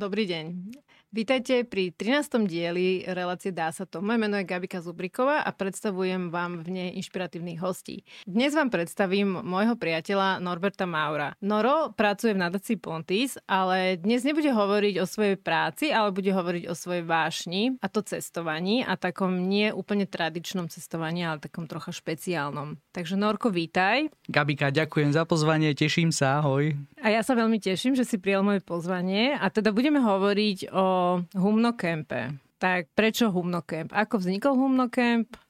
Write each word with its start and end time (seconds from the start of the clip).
Dobrý 0.00 0.24
deň. 0.24 0.79
Vítajte 1.10 1.66
pri 1.66 1.90
13. 1.90 2.46
dieli 2.46 3.02
relácie 3.02 3.50
Dá 3.50 3.74
sa 3.74 3.82
to. 3.82 3.98
Moje 3.98 4.22
meno 4.22 4.38
je 4.38 4.46
Gabika 4.46 4.78
Zubriková 4.78 5.42
a 5.42 5.50
predstavujem 5.50 6.30
vám 6.30 6.62
v 6.62 6.70
nej 6.70 6.88
inšpiratívnych 7.02 7.58
hostí. 7.58 8.06
Dnes 8.30 8.54
vám 8.54 8.70
predstavím 8.70 9.42
môjho 9.42 9.74
priateľa 9.74 10.38
Norberta 10.38 10.86
Maura. 10.86 11.34
Noro 11.42 11.90
pracuje 11.98 12.30
v 12.30 12.46
nadácii 12.46 12.78
Pontis, 12.78 13.42
ale 13.50 13.98
dnes 13.98 14.22
nebude 14.22 14.54
hovoriť 14.54 15.02
o 15.02 15.10
svojej 15.10 15.34
práci, 15.34 15.90
ale 15.90 16.14
bude 16.14 16.30
hovoriť 16.30 16.70
o 16.70 16.78
svojej 16.78 17.02
vášni 17.02 17.74
a 17.82 17.90
to 17.90 18.06
cestovaní 18.06 18.86
a 18.86 18.94
takom 18.94 19.50
nie 19.50 19.74
úplne 19.74 20.06
tradičnom 20.06 20.70
cestovaní, 20.70 21.26
ale 21.26 21.42
takom 21.42 21.66
trocha 21.66 21.90
špeciálnom. 21.90 22.78
Takže 22.94 23.18
Norko, 23.18 23.50
vítaj. 23.50 24.14
Gabika, 24.30 24.70
ďakujem 24.70 25.10
za 25.10 25.26
pozvanie, 25.26 25.74
teším 25.74 26.14
sa, 26.14 26.38
ahoj. 26.38 26.70
A 27.02 27.10
ja 27.10 27.26
sa 27.26 27.34
veľmi 27.34 27.58
teším, 27.58 27.98
že 27.98 28.06
si 28.06 28.14
prijal 28.14 28.46
moje 28.46 28.62
pozvanie 28.62 29.34
a 29.34 29.50
teda 29.50 29.74
budeme 29.74 29.98
hovoriť 29.98 30.70
o 30.70 30.99
Humno 31.34 31.70
Campe. 31.74 32.38
Tak 32.60 32.92
prečo 32.92 33.32
Humno 33.32 33.64
Camp? 33.64 33.90
Ako 33.92 34.20
vznikol 34.20 34.52
Humno 34.56 34.92
Camp? 34.92 35.32
A 35.34 35.49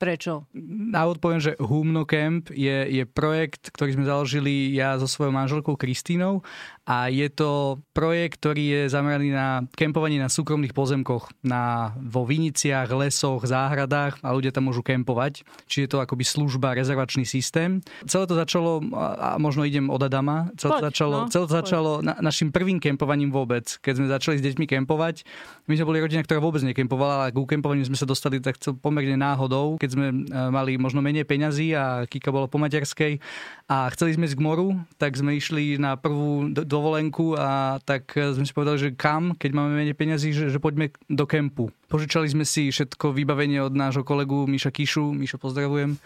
prečo? 0.00 0.48
Na 0.56 1.04
odpoviem, 1.04 1.44
že 1.44 1.52
Humno 1.60 2.08
Camp 2.08 2.48
je, 2.48 2.88
je 2.88 3.04
projekt, 3.04 3.68
ktorý 3.76 4.00
sme 4.00 4.08
založili 4.08 4.72
ja 4.72 4.96
so 4.96 5.04
svojou 5.04 5.36
manželkou 5.36 5.76
Kristínou 5.76 6.40
a 6.88 7.12
je 7.12 7.28
to 7.28 7.78
projekt, 7.92 8.40
ktorý 8.40 8.64
je 8.64 8.82
zameraný 8.90 9.30
na 9.30 9.68
kempovanie 9.76 10.16
na 10.16 10.32
súkromných 10.32 10.72
pozemkoch, 10.72 11.28
na, 11.44 11.92
vo 12.00 12.24
viniciach, 12.24 12.88
lesoch, 12.90 13.44
záhradách 13.44 14.18
a 14.24 14.32
ľudia 14.32 14.50
tam 14.50 14.72
môžu 14.72 14.80
kempovať. 14.80 15.44
Čiže 15.68 15.82
je 15.84 15.90
to 15.92 16.02
akoby 16.02 16.24
služba, 16.24 16.74
rezervačný 16.74 17.28
systém. 17.28 17.84
Celé 18.08 18.24
to 18.24 18.34
začalo, 18.34 18.80
a 18.96 19.36
možno 19.36 19.68
idem 19.68 19.92
od 19.92 20.00
Adama, 20.00 20.48
celé 20.56 20.80
to 20.80 20.86
začalo, 20.90 21.14
no, 21.14 21.28
celé 21.28 21.44
to 21.44 21.54
začalo 21.54 21.90
na, 22.00 22.16
našim 22.24 22.48
prvým 22.48 22.80
kempovaním 22.80 23.28
vôbec. 23.28 23.68
Keď 23.84 23.92
sme 24.00 24.06
začali 24.08 24.40
s 24.40 24.46
deťmi 24.48 24.64
kempovať, 24.64 25.28
my 25.68 25.76
sme 25.76 25.86
boli 25.86 26.00
rodina, 26.00 26.24
ktorá 26.24 26.40
vôbec 26.40 26.64
nekempovala, 26.64 27.28
ale 27.28 27.30
k 27.30 27.38
kempovaniu 27.38 27.84
sme 27.84 28.00
sa 28.00 28.08
dostali 28.08 28.40
tak 28.40 28.56
pomerne 28.80 29.14
náhodou, 29.14 29.76
keď 29.78 29.89
sme 29.90 30.06
e, 30.10 30.16
mali 30.50 30.78
možno 30.78 31.02
menej 31.02 31.26
peňazí 31.26 31.74
a 31.74 32.06
Kika 32.06 32.30
bola 32.30 32.46
po 32.46 32.62
materskej 32.62 33.18
a 33.66 33.90
chceli 33.94 34.14
sme 34.14 34.26
ísť 34.30 34.38
k 34.38 34.46
moru, 34.46 34.78
tak 34.98 35.14
sme 35.14 35.34
išli 35.34 35.78
na 35.78 35.98
prvú 35.98 36.50
do, 36.50 36.62
dovolenku 36.62 37.34
a 37.34 37.78
tak 37.82 38.14
sme 38.14 38.46
si 38.46 38.54
povedali, 38.54 38.78
že 38.78 38.90
kam, 38.94 39.34
keď 39.34 39.50
máme 39.54 39.74
menej 39.74 39.98
peniazy, 39.98 40.34
že, 40.34 40.50
že 40.50 40.58
poďme 40.62 40.94
do 41.06 41.24
kempu. 41.26 41.70
Požičali 41.90 42.30
sme 42.30 42.46
si 42.46 42.70
všetko 42.70 43.10
vybavenie 43.14 43.58
od 43.62 43.74
nášho 43.74 44.06
kolegu 44.06 44.46
Miša 44.46 44.70
Kišu. 44.70 45.10
Mišo, 45.10 45.42
pozdravujem 45.42 45.98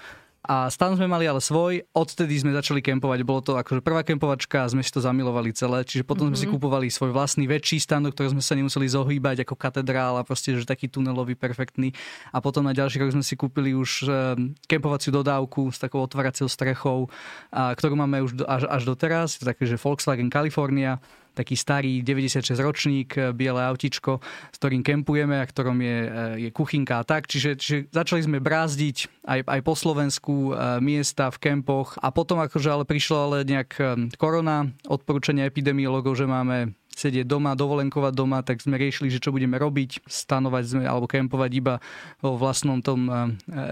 a 0.44 0.68
stan 0.68 0.92
sme 0.92 1.08
mali 1.08 1.24
ale 1.24 1.40
svoj, 1.40 1.88
odtedy 1.96 2.36
sme 2.36 2.52
začali 2.52 2.84
kempovať. 2.84 3.24
Bolo 3.24 3.40
to 3.40 3.56
akože 3.56 3.80
prvá 3.80 4.04
kempovačka 4.04 4.60
a 4.60 4.68
sme 4.68 4.84
si 4.84 4.92
to 4.92 5.00
zamilovali 5.00 5.56
celé. 5.56 5.88
Čiže 5.88 6.04
potom 6.04 6.28
mm-hmm. 6.28 6.36
sme 6.36 6.42
si 6.44 6.46
mhm. 6.46 6.54
kupovali 6.60 6.86
svoj 6.92 7.16
vlastný 7.16 7.48
väčší 7.48 7.80
stan, 7.80 8.04
do 8.04 8.12
ktorého 8.12 8.36
sme 8.36 8.44
sa 8.44 8.52
nemuseli 8.52 8.84
zohýbať 8.84 9.48
ako 9.48 9.56
katedrál 9.56 10.20
a 10.20 10.22
proste, 10.22 10.52
že 10.52 10.68
taký 10.68 10.92
tunelový, 10.92 11.32
perfektný. 11.32 11.96
A 12.28 12.44
potom 12.44 12.60
na 12.60 12.76
ďalší 12.76 13.00
rok 13.00 13.16
sme 13.16 13.24
si 13.24 13.40
kúpili 13.40 13.72
už 13.72 14.04
ehm, 14.04 14.52
kempovaciu 14.68 15.16
dodávku 15.16 15.72
s 15.72 15.80
takou 15.80 16.04
otváracou 16.04 16.44
strechou, 16.44 17.08
a, 17.48 17.72
ktorú 17.72 17.96
máme 17.96 18.20
už 18.20 18.44
až, 18.44 18.68
až 18.68 18.82
doteraz. 18.84 19.40
Je 19.40 19.48
to 19.48 19.48
také, 19.48 19.64
že 19.64 19.80
Volkswagen 19.80 20.28
California 20.28 21.00
taký 21.34 21.58
starý 21.58 22.00
96 22.00 22.62
ročník, 22.62 23.18
e, 23.18 23.34
biele 23.34 23.60
autičko, 23.60 24.22
s 24.54 24.56
ktorým 24.62 24.86
kempujeme 24.86 25.42
a 25.42 25.44
ktorom 25.44 25.76
je, 25.82 25.98
e, 26.00 26.08
je 26.46 26.50
kuchynka 26.54 27.02
a 27.02 27.04
tak. 27.04 27.26
Čiže, 27.26 27.50
čiže 27.58 27.78
začali 27.90 28.22
sme 28.22 28.38
brázdiť 28.38 29.26
aj, 29.26 29.40
aj 29.44 29.60
po 29.66 29.74
Slovensku 29.74 30.34
e, 30.54 30.78
miesta 30.78 31.28
v 31.34 31.38
kempoch 31.42 31.98
a 31.98 32.14
potom 32.14 32.38
akože 32.38 32.70
ale 32.70 32.84
prišlo 32.86 33.16
ale 33.18 33.36
nejak 33.42 33.76
korona, 34.16 34.70
odporúčania 34.86 35.50
epidemiologov, 35.50 36.14
že 36.14 36.30
máme 36.30 36.78
sedieť 36.98 37.26
doma, 37.26 37.58
dovolenkovať 37.58 38.12
doma, 38.14 38.40
tak 38.46 38.62
sme 38.62 38.78
riešili, 38.78 39.10
že 39.10 39.22
čo 39.22 39.34
budeme 39.34 39.58
robiť, 39.58 40.06
stanovať 40.06 40.64
sme 40.64 40.82
alebo 40.86 41.10
kempovať 41.10 41.50
iba 41.54 41.74
vo 42.22 42.38
vlastnom 42.38 42.80
tom 42.80 43.06
eh, 43.10 43.16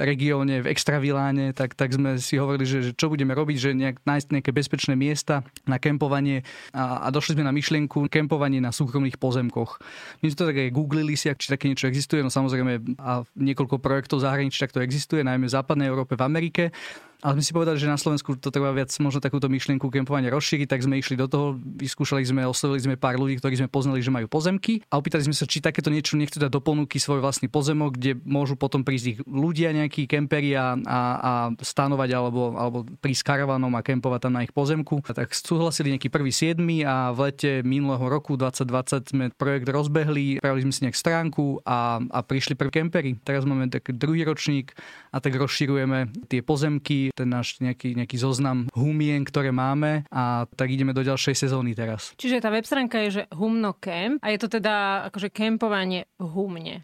regióne, 0.05 0.63
v 0.63 0.71
extraviláne, 0.71 1.55
tak, 1.55 1.75
tak 1.79 1.95
sme 1.95 2.19
si 2.19 2.37
hovorili, 2.37 2.65
že, 2.67 2.79
že 2.87 2.93
čo 2.93 3.09
budeme 3.13 3.33
robiť, 3.33 3.57
že 3.59 3.71
nejak, 3.73 3.97
nájsť 4.05 4.27
nejaké 4.35 4.51
bezpečné 4.51 4.95
miesta 4.99 5.47
na 5.67 5.79
kempovanie 5.79 6.43
a, 6.75 7.07
a 7.07 7.09
došli 7.15 7.39
sme 7.39 7.47
na 7.47 7.55
myšlienku 7.55 8.11
kempovanie 8.11 8.59
na 8.59 8.75
súkromných 8.75 9.17
pozemkoch. 9.17 9.79
My 10.21 10.27
sme 10.31 10.39
to 10.39 10.49
tak 10.49 10.59
aj 10.59 10.71
googlili 10.75 11.15
si, 11.15 11.31
či 11.33 11.49
také 11.49 11.71
niečo 11.71 11.89
existuje, 11.89 12.21
no 12.21 12.29
samozrejme 12.29 12.99
a 13.01 13.23
niekoľko 13.39 13.79
projektov 13.79 14.23
zahraničí 14.23 14.63
tak 14.63 14.75
to 14.75 14.85
existuje, 14.85 15.25
najmä 15.25 15.49
v 15.49 15.55
západnej 15.55 15.89
Európe, 15.89 16.15
v 16.19 16.25
Amerike. 16.25 16.65
Ale 17.23 17.39
sme 17.39 17.47
si 17.47 17.55
povedali, 17.55 17.79
že 17.79 17.87
na 17.87 17.95
Slovensku 17.95 18.35
to 18.35 18.51
treba 18.51 18.75
viac 18.75 18.91
možno 18.99 19.23
takúto 19.23 19.47
myšlienku 19.47 19.87
kempovania 19.87 20.35
rozšíriť, 20.35 20.67
tak 20.67 20.83
sme 20.83 20.99
išli 20.99 21.15
do 21.15 21.31
toho, 21.31 21.55
vyskúšali 21.55 22.27
sme, 22.27 22.43
oslovili 22.43 22.83
sme 22.83 22.99
pár 22.99 23.15
ľudí, 23.15 23.39
ktorí 23.39 23.63
sme 23.63 23.71
poznali, 23.71 24.03
že 24.03 24.11
majú 24.11 24.27
pozemky 24.27 24.83
a 24.91 24.99
opýtali 24.99 25.31
sme 25.31 25.31
sa, 25.31 25.47
či 25.47 25.63
takéto 25.63 25.87
niečo 25.87 26.19
nechcú 26.19 26.43
dať 26.43 26.51
do 26.51 26.59
ponuky 26.59 26.99
svoj 26.99 27.23
vlastný 27.23 27.47
pozemok, 27.47 27.95
kde 27.95 28.19
môžu 28.27 28.59
potom 28.59 28.83
prísť 28.83 29.07
ich 29.07 29.19
ľudia, 29.23 29.71
nejakí 29.71 30.11
kemperi 30.11 30.51
a, 30.59 30.75
a, 30.83 30.99
a 31.15 31.33
stanovať 31.63 32.11
alebo, 32.11 32.59
alebo 32.59 32.79
prísť 32.99 33.23
karavanom 33.23 33.71
a 33.79 33.87
kempovať 33.87 34.21
tam 34.27 34.35
na 34.35 34.43
ich 34.43 34.51
pozemku. 34.51 34.99
A 35.07 35.15
tak 35.15 35.31
súhlasili 35.31 35.95
nejaký 35.95 36.11
prvý 36.11 36.35
7 36.35 36.59
a 36.83 37.15
v 37.15 37.19
lete 37.31 37.63
minulého 37.63 38.03
roku 38.11 38.35
2020 38.35 39.15
sme 39.15 39.25
projekt 39.31 39.71
rozbehli, 39.71 40.43
spravili 40.43 40.67
sme 40.67 40.75
si 40.75 40.83
nejak 40.91 40.99
stránku 40.99 41.63
a, 41.63 42.03
a 42.03 42.19
prišli 42.27 42.59
prví 42.59 42.83
kempery. 42.83 43.15
Teraz 43.23 43.47
máme 43.47 43.71
taký 43.71 43.95
druhý 43.95 44.27
ročník 44.27 44.75
a 45.15 45.23
tak 45.23 45.39
rozširujeme 45.39 46.27
tie 46.27 46.43
pozemky 46.43 47.12
ten 47.13 47.29
náš 47.29 47.61
nejaký, 47.61 47.95
nejaký 47.95 48.17
zoznam 48.19 48.67
humien, 48.73 49.23
ktoré 49.23 49.53
máme 49.53 50.09
a 50.09 50.49
tak 50.57 50.73
ideme 50.73 50.97
do 50.97 51.05
ďalšej 51.05 51.49
sezóny 51.49 51.77
teraz. 51.77 52.17
Čiže 52.17 52.43
tá 52.43 52.49
web 52.49 52.65
stránka 52.65 52.99
je, 53.09 53.23
že 53.23 53.23
Humno 53.33 53.77
Camp 53.77 54.19
a 54.25 54.33
je 54.33 54.39
to 54.41 54.49
teda 54.49 55.07
akože 55.13 55.29
kempovanie 55.31 56.09
v 56.17 56.29
humne. 56.33 56.77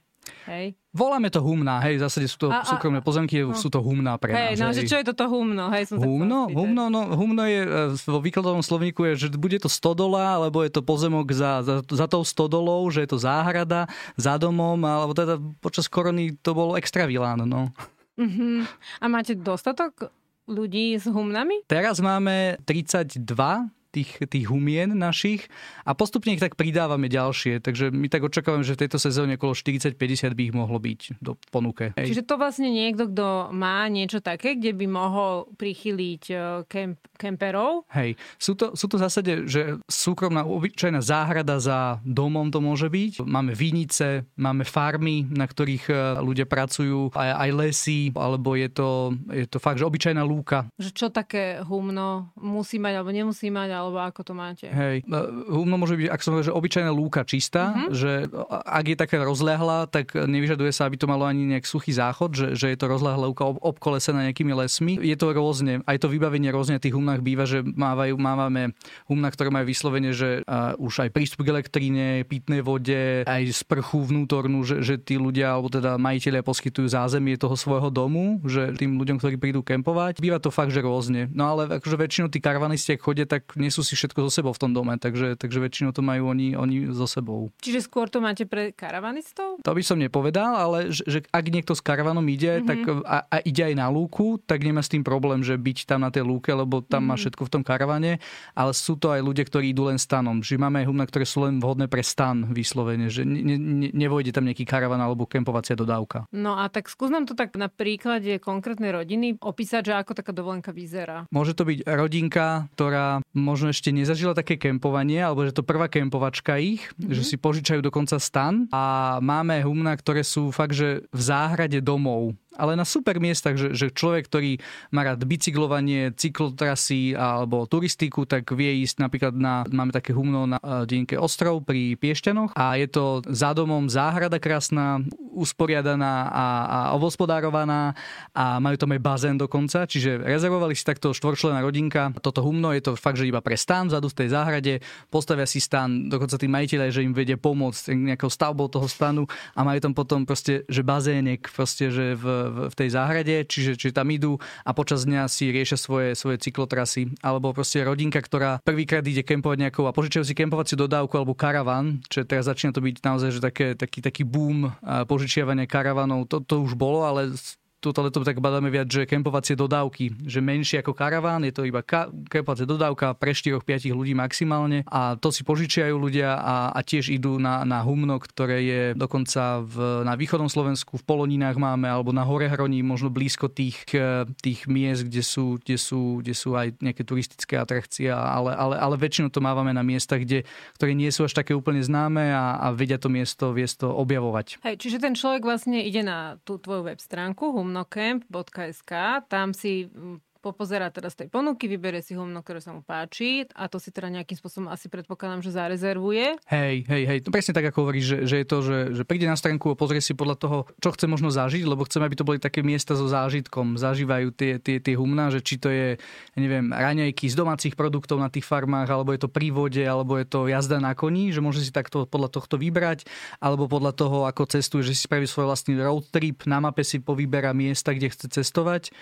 Hej. 0.48 0.76
Voláme 0.96 1.28
to 1.28 1.44
humná, 1.44 1.78
hej, 1.84 2.00
v 2.00 2.02
zásade 2.08 2.26
sú 2.26 2.48
to 2.48 2.48
a, 2.48 2.64
súkromné 2.64 3.04
pozemky, 3.04 3.44
no. 3.44 3.52
sú 3.52 3.68
to 3.68 3.84
humná 3.84 4.16
pre 4.16 4.32
hej, 4.32 4.56
nás. 4.56 4.60
No, 4.60 4.66
hej, 4.72 4.82
že 4.82 4.82
čo 4.88 4.96
je 4.98 5.04
toto 5.12 5.28
humno? 5.28 5.68
Hej, 5.70 5.92
som 5.92 6.00
humno? 6.00 6.48
Humno, 6.48 6.88
no, 6.88 7.00
humno 7.14 7.44
je, 7.44 7.60
e, 7.62 7.92
vo 8.08 8.18
výkladovom 8.18 8.64
slovníku 8.64 9.04
je, 9.12 9.28
že 9.28 9.36
bude 9.36 9.60
to 9.60 9.68
stodola, 9.68 10.40
alebo 10.40 10.64
je 10.64 10.72
to 10.72 10.80
pozemok 10.80 11.28
za, 11.30 11.60
za, 11.62 11.84
za 11.84 12.06
tou 12.08 12.24
stodolou, 12.24 12.88
že 12.88 13.04
je 13.04 13.10
to 13.12 13.20
záhrada 13.20 13.86
za 14.16 14.40
domom, 14.40 14.80
alebo 14.80 15.12
teda 15.12 15.36
počas 15.60 15.86
korony 15.86 16.34
to 16.40 16.56
bolo 16.56 16.74
extra 16.74 17.04
vilán, 17.04 17.44
no. 17.44 17.70
Uh-huh. 18.18 18.66
A 18.98 19.06
máte 19.06 19.38
dostatok 19.38 20.10
ľudí 20.48 20.96
s 20.96 21.04
humnami? 21.06 21.62
Teraz 21.68 22.00
máme 22.00 22.56
32 22.64 23.68
tých, 23.90 24.20
tých 24.28 24.46
humien 24.48 24.92
našich 24.92 25.48
a 25.88 25.96
postupne 25.96 26.36
ich 26.36 26.42
tak 26.42 26.54
pridávame 26.54 27.08
ďalšie. 27.08 27.64
Takže 27.64 27.88
my 27.88 28.06
tak 28.12 28.24
očakávame, 28.24 28.64
že 28.64 28.76
v 28.76 28.86
tejto 28.86 29.00
sezóne 29.00 29.40
okolo 29.40 29.56
40-50 29.56 30.36
by 30.36 30.42
ich 30.44 30.54
mohlo 30.54 30.76
byť 30.76 31.00
do 31.24 31.34
ponuke. 31.48 31.96
Hej. 31.96 32.12
Čiže 32.12 32.26
to 32.28 32.34
vlastne 32.36 32.68
niekto, 32.68 33.08
kto 33.08 33.50
má 33.54 33.88
niečo 33.88 34.20
také, 34.20 34.60
kde 34.60 34.76
by 34.76 34.86
mohol 34.86 35.48
prichyliť 35.56 36.22
e, 36.28 36.36
kemp, 36.68 37.00
kemperov? 37.16 37.88
Hej, 37.96 38.20
sú 38.36 38.52
to, 38.54 38.76
sú 38.76 38.86
to 38.86 39.00
v 39.00 39.04
zásade, 39.08 39.32
že 39.48 39.80
súkromná 39.88 40.44
obyčajná 40.44 41.00
záhrada 41.00 41.56
za 41.58 41.98
domom 42.04 42.52
to 42.52 42.60
môže 42.60 42.92
byť. 42.92 43.24
Máme 43.24 43.56
vinice, 43.56 44.28
máme 44.36 44.68
farmy, 44.68 45.24
na 45.32 45.48
ktorých 45.48 45.84
e, 45.88 45.94
ľudia 46.20 46.44
pracujú, 46.44 47.16
aj, 47.16 47.30
aj 47.48 47.50
lesy, 47.56 48.00
alebo 48.12 48.52
je 48.52 48.68
to, 48.68 49.16
je 49.32 49.46
to 49.48 49.58
fakt, 49.58 49.80
že 49.80 49.88
obyčajná 49.88 50.20
lúka. 50.20 50.68
Že 50.76 50.90
čo 50.92 51.06
také 51.08 51.64
humno 51.64 52.30
musí 52.36 52.76
mať 52.76 53.00
alebo 53.00 53.10
nemusí 53.14 53.48
mať, 53.48 53.68
alebo 53.72 53.87
ako 53.96 54.20
to 54.26 54.32
máte? 54.36 54.68
Hej, 54.68 55.08
no, 55.08 55.24
humno 55.48 55.80
môže 55.80 55.96
byť, 55.96 56.08
ak 56.12 56.20
som 56.20 56.36
hovoril, 56.36 56.52
že 56.52 56.58
obyčajná 56.58 56.92
lúka 56.92 57.24
čistá, 57.24 57.72
uh-huh. 57.72 57.96
že 57.96 58.12
ak 58.50 58.84
je 58.92 58.96
taká 58.98 59.24
rozľahla, 59.24 59.88
tak 59.88 60.12
nevyžaduje 60.12 60.68
sa, 60.74 60.84
aby 60.84 61.00
to 61.00 61.08
malo 61.08 61.24
ani 61.24 61.48
nejak 61.48 61.64
suchý 61.64 61.96
záchod, 61.96 62.36
že, 62.36 62.46
že 62.58 62.74
je 62.74 62.78
to 62.78 62.90
rozľahlá 62.90 63.24
lúka 63.30 63.48
ob, 63.48 63.56
obkolesená 63.62 64.28
nejakými 64.28 64.52
lesmi. 64.52 64.98
Je 64.98 65.16
to 65.16 65.32
rôzne, 65.32 65.86
aj 65.86 65.96
to 66.02 66.12
vybavenie 66.12 66.50
rôzne 66.50 66.82
tých 66.82 66.92
humnách 66.92 67.22
býva, 67.22 67.46
že 67.46 67.62
mávajú, 67.62 68.18
mávame 68.18 68.74
humna, 69.06 69.30
ktoré 69.30 69.48
majú 69.54 69.70
vyslovene, 69.70 70.10
že 70.10 70.42
uh, 70.42 70.74
už 70.76 71.06
aj 71.06 71.10
prístup 71.14 71.46
k 71.46 71.54
elektríne, 71.54 72.26
pitnej 72.26 72.60
vode, 72.60 73.22
aj 73.22 73.42
sprchu 73.54 74.10
vnútornú, 74.10 74.66
že, 74.66 74.82
že 74.82 74.98
tí 74.98 75.14
ľudia, 75.14 75.54
alebo 75.54 75.70
teda 75.70 75.94
majiteľia 75.96 76.42
poskytujú 76.42 76.90
zázemie 76.90 77.38
toho 77.38 77.54
svojho 77.54 77.92
domu, 77.94 78.42
že 78.42 78.74
tým 78.74 78.98
ľuďom, 78.98 79.22
ktorí 79.22 79.36
prídu 79.38 79.60
kempovať, 79.62 80.18
býva 80.18 80.42
to 80.42 80.50
fakt, 80.50 80.74
že 80.74 80.82
rôzne. 80.82 81.30
No 81.30 81.54
ale 81.54 81.78
akože 81.78 81.96
väčšinou 81.96 82.28
tí 82.32 82.42
karavanisti, 82.42 82.96
ak 82.96 83.04
chodia, 83.04 83.26
tak 83.28 83.54
nesú 83.68 83.84
si 83.84 83.94
všetko 83.94 84.26
so 84.26 84.30
sebou 84.32 84.52
v 84.56 84.60
tom 84.60 84.72
dome, 84.72 84.96
takže, 84.96 85.36
takže 85.36 85.58
väčšinou 85.60 85.92
to 85.92 86.00
majú 86.00 86.32
oni, 86.32 86.56
oni 86.56 86.88
so 86.90 87.04
sebou. 87.04 87.52
Čiže 87.60 87.84
skôr 87.84 88.08
to 88.08 88.18
máte 88.24 88.48
pre 88.48 88.72
karavanistov? 88.72 89.60
To 89.62 89.72
by 89.76 89.82
som 89.84 90.00
nepovedal, 90.00 90.56
ale 90.56 90.78
že, 90.90 91.04
že 91.04 91.18
ak 91.28 91.44
niekto 91.52 91.76
s 91.76 91.84
karavanom 91.84 92.24
ide 92.26 92.58
mm-hmm. 92.58 92.68
tak 92.68 92.78
a, 93.04 93.18
a 93.28 93.36
ide 93.44 93.62
aj 93.68 93.74
na 93.76 93.86
lúku, 93.92 94.40
tak 94.48 94.64
nemá 94.64 94.80
s 94.80 94.90
tým 94.90 95.04
problém, 95.04 95.44
že 95.44 95.54
byť 95.54 95.84
tam 95.84 96.02
na 96.02 96.10
tej 96.10 96.24
lúke, 96.24 96.48
lebo 96.50 96.80
tam 96.80 97.04
mm-hmm. 97.04 97.08
má 97.08 97.14
mhm. 97.14 97.20
všetko 97.20 97.42
v 97.44 97.52
tom 97.52 97.62
karavane, 97.62 98.12
ale 98.54 98.72
sú 98.72 98.94
to 98.96 99.12
aj 99.12 99.20
ľudia, 99.20 99.44
ktorí 99.44 99.76
idú 99.76 99.90
len 99.90 100.00
stanom. 100.00 100.40
Že 100.40 100.60
máme 100.62 100.84
aj 100.84 100.86
humna, 100.88 101.04
ktoré 101.04 101.24
sú 101.28 101.44
len 101.44 101.60
vhodné 101.60 101.90
pre 101.90 102.00
stan 102.00 102.48
vyslovene, 102.48 103.10
že 103.10 103.26
ne, 103.26 103.58
ne, 103.58 103.88
nevojde 103.92 104.32
tam 104.32 104.46
nejaký 104.46 104.64
karavan 104.64 105.02
alebo 105.02 105.26
kempovacia 105.26 105.74
dodávka. 105.74 106.24
No 106.30 106.56
a 106.56 106.70
tak 106.70 106.86
skús 106.86 107.10
nám 107.10 107.26
to 107.26 107.34
tak 107.34 107.58
na 107.58 107.66
príklade 107.66 108.38
konkrétnej 108.38 108.94
rodiny 108.94 109.36
opísať, 109.42 109.90
že 109.90 109.94
ako 109.98 110.12
taká 110.14 110.30
dovolenka 110.30 110.70
vyzerá. 110.70 111.26
Môže 111.34 111.58
to 111.58 111.66
byť 111.66 111.82
rodinka, 111.84 112.70
ktorá 112.78 113.20
môže 113.34 113.57
možno 113.58 113.74
ešte 113.74 113.90
nezažila 113.90 114.38
také 114.38 114.54
kempovanie, 114.54 115.18
alebo 115.18 115.42
že 115.42 115.50
to 115.50 115.66
prvá 115.66 115.90
kempovačka 115.90 116.62
ich, 116.62 116.86
mm-hmm. 116.94 117.10
že 117.10 117.26
si 117.26 117.34
požičajú 117.34 117.82
dokonca 117.82 118.22
stan 118.22 118.70
a 118.70 119.18
máme 119.18 119.58
humna, 119.66 119.98
ktoré 119.98 120.22
sú 120.22 120.54
fakt, 120.54 120.78
že 120.78 121.02
v 121.10 121.20
záhrade 121.20 121.82
domov 121.82 122.38
ale 122.58 122.74
na 122.74 122.82
super 122.82 123.22
miestach, 123.22 123.54
že, 123.54 123.72
že 123.72 123.94
človek, 123.94 124.26
ktorý 124.26 124.58
má 124.90 125.06
rád 125.06 125.22
bicyklovanie, 125.22 126.12
cyklotrasy 126.12 127.14
alebo 127.14 127.64
turistiku, 127.70 128.26
tak 128.26 128.50
vie 128.52 128.82
ísť 128.82 129.00
napríklad 129.00 129.32
na, 129.38 129.62
máme 129.70 129.94
také 129.94 130.10
humno 130.10 130.44
na 130.50 130.58
uh, 130.58 130.82
dedinke 130.82 131.14
Ostrov 131.14 131.62
pri 131.62 131.94
Piešťanoch 131.94 132.58
a 132.58 132.74
je 132.74 132.90
to 132.90 133.22
za 133.30 133.54
domom 133.54 133.86
záhrada 133.86 134.42
krásna, 134.42 134.98
usporiadaná 135.30 136.26
a, 136.26 136.46
a 136.66 136.78
ovospodárovaná 136.98 137.94
a 138.34 138.58
majú 138.58 138.74
tam 138.74 138.90
aj 138.98 139.00
bazén 139.00 139.36
dokonca, 139.38 139.86
čiže 139.86 140.18
rezervovali 140.18 140.74
si 140.74 140.82
takto 140.82 141.14
štvorčlená 141.14 141.62
rodinka. 141.62 142.10
Toto 142.18 142.42
humno 142.42 142.74
je 142.74 142.82
to 142.82 142.98
fakt, 142.98 143.22
že 143.22 143.30
iba 143.30 143.38
pre 143.38 143.54
stan 143.54 143.86
vzadu 143.86 144.10
v 144.10 144.18
tej 144.24 144.28
záhrade, 144.34 144.74
postavia 145.06 145.46
si 145.46 145.62
stan, 145.62 146.10
dokonca 146.10 146.34
tí 146.34 146.50
majiteľe, 146.50 146.90
že 146.90 147.06
im 147.06 147.14
vedie 147.14 147.38
pomôcť 147.38 147.94
nejakou 147.94 148.26
stavbou 148.26 148.66
toho 148.66 148.90
stanu 148.90 149.30
a 149.54 149.62
majú 149.62 149.78
tam 149.78 149.94
potom 149.94 150.26
proste, 150.26 150.66
že 150.66 150.82
bazének, 150.82 151.46
proste, 151.54 151.94
že 151.94 152.18
v, 152.18 152.47
v 152.48 152.74
tej 152.74 152.88
záhrade, 152.92 153.44
čiže, 153.44 153.76
čiže 153.76 153.96
tam 153.96 154.08
idú 154.08 154.40
a 154.64 154.70
počas 154.72 155.04
dňa 155.04 155.28
si 155.28 155.52
riešia 155.52 155.78
svoje, 155.78 156.16
svoje 156.16 156.40
cyklotrasy. 156.40 157.12
Alebo 157.20 157.52
proste 157.52 157.84
rodinka, 157.84 158.18
ktorá 158.18 158.58
prvýkrát 158.64 159.04
ide 159.04 159.22
kempovať 159.22 159.68
nejakou 159.68 159.84
a 159.86 159.94
požičajú 159.94 160.24
si 160.24 160.34
kempovaciu 160.34 160.80
dodávku 160.80 161.14
alebo 161.16 161.36
karavan, 161.36 162.00
čo 162.08 162.24
teraz 162.24 162.48
začína 162.48 162.72
to 162.72 162.80
byť 162.80 162.96
naozaj 163.04 163.30
že 163.34 163.40
také, 163.44 163.66
taký, 163.76 164.00
taký 164.00 164.22
boom 164.24 164.72
požičiavania 164.82 165.68
karavanov. 165.68 166.26
To, 166.32 166.40
to 166.40 166.64
už 166.64 166.74
bolo, 166.74 167.04
ale 167.04 167.36
túto 167.78 168.02
leto 168.02 168.26
tak 168.26 168.42
badáme 168.42 168.68
viac, 168.74 168.90
že 168.90 169.06
kempovacie 169.06 169.54
dodávky, 169.54 170.26
že 170.26 170.42
menšie 170.42 170.82
ako 170.82 170.92
karaván, 170.94 171.46
je 171.46 171.54
to 171.54 171.62
iba 171.62 171.82
ka- 171.86 172.10
kempovacia 172.26 172.66
dodávka 172.66 173.14
pre 173.14 173.30
4-5 173.30 173.94
ľudí 173.94 174.18
maximálne 174.18 174.82
a 174.90 175.14
to 175.14 175.30
si 175.30 175.46
požičiajú 175.46 175.94
ľudia 175.94 176.34
a, 176.34 176.74
a 176.74 176.80
tiež 176.82 177.14
idú 177.14 177.38
na, 177.38 177.62
na 177.62 177.78
humno, 177.86 178.18
ktoré 178.18 178.58
je 178.66 178.82
dokonca 178.98 179.62
v, 179.62 180.02
na 180.02 180.18
východnom 180.18 180.50
Slovensku, 180.50 180.98
v 180.98 181.06
Poloninách 181.06 181.54
máme, 181.54 181.86
alebo 181.86 182.10
na 182.10 182.26
Horehroní, 182.26 182.82
možno 182.82 183.14
blízko 183.14 183.46
tých, 183.46 183.86
eh, 183.94 184.26
tých 184.42 184.66
miest, 184.66 185.06
kde 185.06 185.22
sú, 185.22 185.62
kde, 185.62 185.76
sú, 185.78 186.18
kde 186.18 186.34
sú 186.34 186.58
aj 186.58 186.82
nejaké 186.82 187.06
turistické 187.06 187.54
atrakcie, 187.54 188.10
ale, 188.10 188.58
ale, 188.58 188.74
ale 188.74 188.94
väčšinou 188.98 189.30
to 189.30 189.38
mávame 189.38 189.70
na 189.70 189.86
miestach, 189.86 190.26
kde, 190.26 190.42
ktoré 190.74 190.98
nie 190.98 191.14
sú 191.14 191.30
až 191.30 191.38
také 191.38 191.54
úplne 191.54 191.78
známe 191.78 192.34
a, 192.34 192.58
a 192.58 192.66
vedia 192.74 192.98
to 192.98 193.06
miesto, 193.06 193.54
to 193.78 193.88
objavovať. 193.94 194.58
Hej, 194.66 194.76
čiže 194.82 194.98
ten 194.98 195.14
človek 195.14 195.46
vlastne 195.46 195.78
ide 195.78 196.02
na 196.02 196.42
tú 196.42 196.58
tvoju 196.58 196.90
web 196.90 196.98
stránku 196.98 197.54
humnocamp.sk, 197.68 198.92
tam 199.28 199.52
si 199.52 199.90
popozerá 200.38 200.86
teraz 200.94 201.18
tej 201.18 201.26
ponuky, 201.26 201.66
vyberie 201.66 201.98
si 201.98 202.14
humno, 202.14 202.40
ktoré 202.40 202.62
sa 202.62 202.70
mu 202.70 202.86
páči 202.86 203.44
a 203.58 203.66
to 203.66 203.82
si 203.82 203.90
teda 203.90 204.06
nejakým 204.08 204.38
spôsobom 204.38 204.70
asi 204.70 204.86
predpokladám, 204.86 205.42
že 205.42 205.50
zarezervuje. 205.50 206.38
Hej, 206.46 206.86
hej, 206.86 207.02
hej, 207.10 207.18
to 207.26 207.34
presne 207.34 207.54
tak 207.54 207.66
ako 207.68 207.86
hovoríš, 207.86 208.06
že, 208.06 208.18
že 208.24 208.36
je 208.42 208.46
to, 208.46 208.58
že, 208.62 208.78
že 208.94 209.02
príde 209.02 209.26
na 209.26 209.34
stránku 209.34 209.74
a 209.74 209.76
pozrie 209.78 209.98
si 209.98 210.14
podľa 210.14 210.36
toho, 210.38 210.58
čo 210.78 210.94
chce 210.94 211.10
možno 211.10 211.34
zažiť, 211.34 211.66
lebo 211.66 211.82
chceme, 211.82 212.06
aby 212.06 212.16
to 212.16 212.26
boli 212.26 212.38
také 212.38 212.62
miesta 212.62 212.94
so 212.94 213.10
zážitkom, 213.10 213.74
zažívajú 213.76 214.30
tie, 214.30 214.62
tie, 214.62 214.78
tie 214.78 214.94
humna, 214.94 215.34
že 215.34 215.42
či 215.42 215.58
to 215.58 215.68
je, 215.68 215.98
neviem, 216.38 216.70
raňajky 216.70 217.26
z 217.26 217.34
domácich 217.34 217.74
produktov 217.74 218.22
na 218.22 218.30
tých 218.30 218.46
farmách, 218.46 218.88
alebo 218.88 219.10
je 219.10 219.20
to 219.26 219.30
pri 219.30 219.50
vode, 219.50 219.82
alebo 219.82 220.16
je 220.16 220.26
to 220.26 220.46
jazda 220.46 220.78
na 220.78 220.94
koni, 220.94 221.34
že 221.34 221.42
môže 221.42 221.66
si 221.66 221.74
takto 221.74 222.06
podľa 222.06 222.30
tohto 222.30 222.54
vybrať, 222.56 223.10
alebo 223.42 223.66
podľa 223.66 223.92
toho, 223.92 224.18
ako 224.30 224.46
cestuje, 224.46 224.86
že 224.86 224.94
si 224.94 225.10
spraví 225.10 225.26
svoj 225.26 225.50
vlastný 225.50 225.74
road 225.82 226.06
trip, 226.14 226.46
na 226.46 226.62
mape 226.62 226.86
si 226.86 227.02
povyberá 227.02 227.50
miesta, 227.50 227.90
kde 227.90 228.14
chce 228.14 228.30
cestovať 228.30 228.94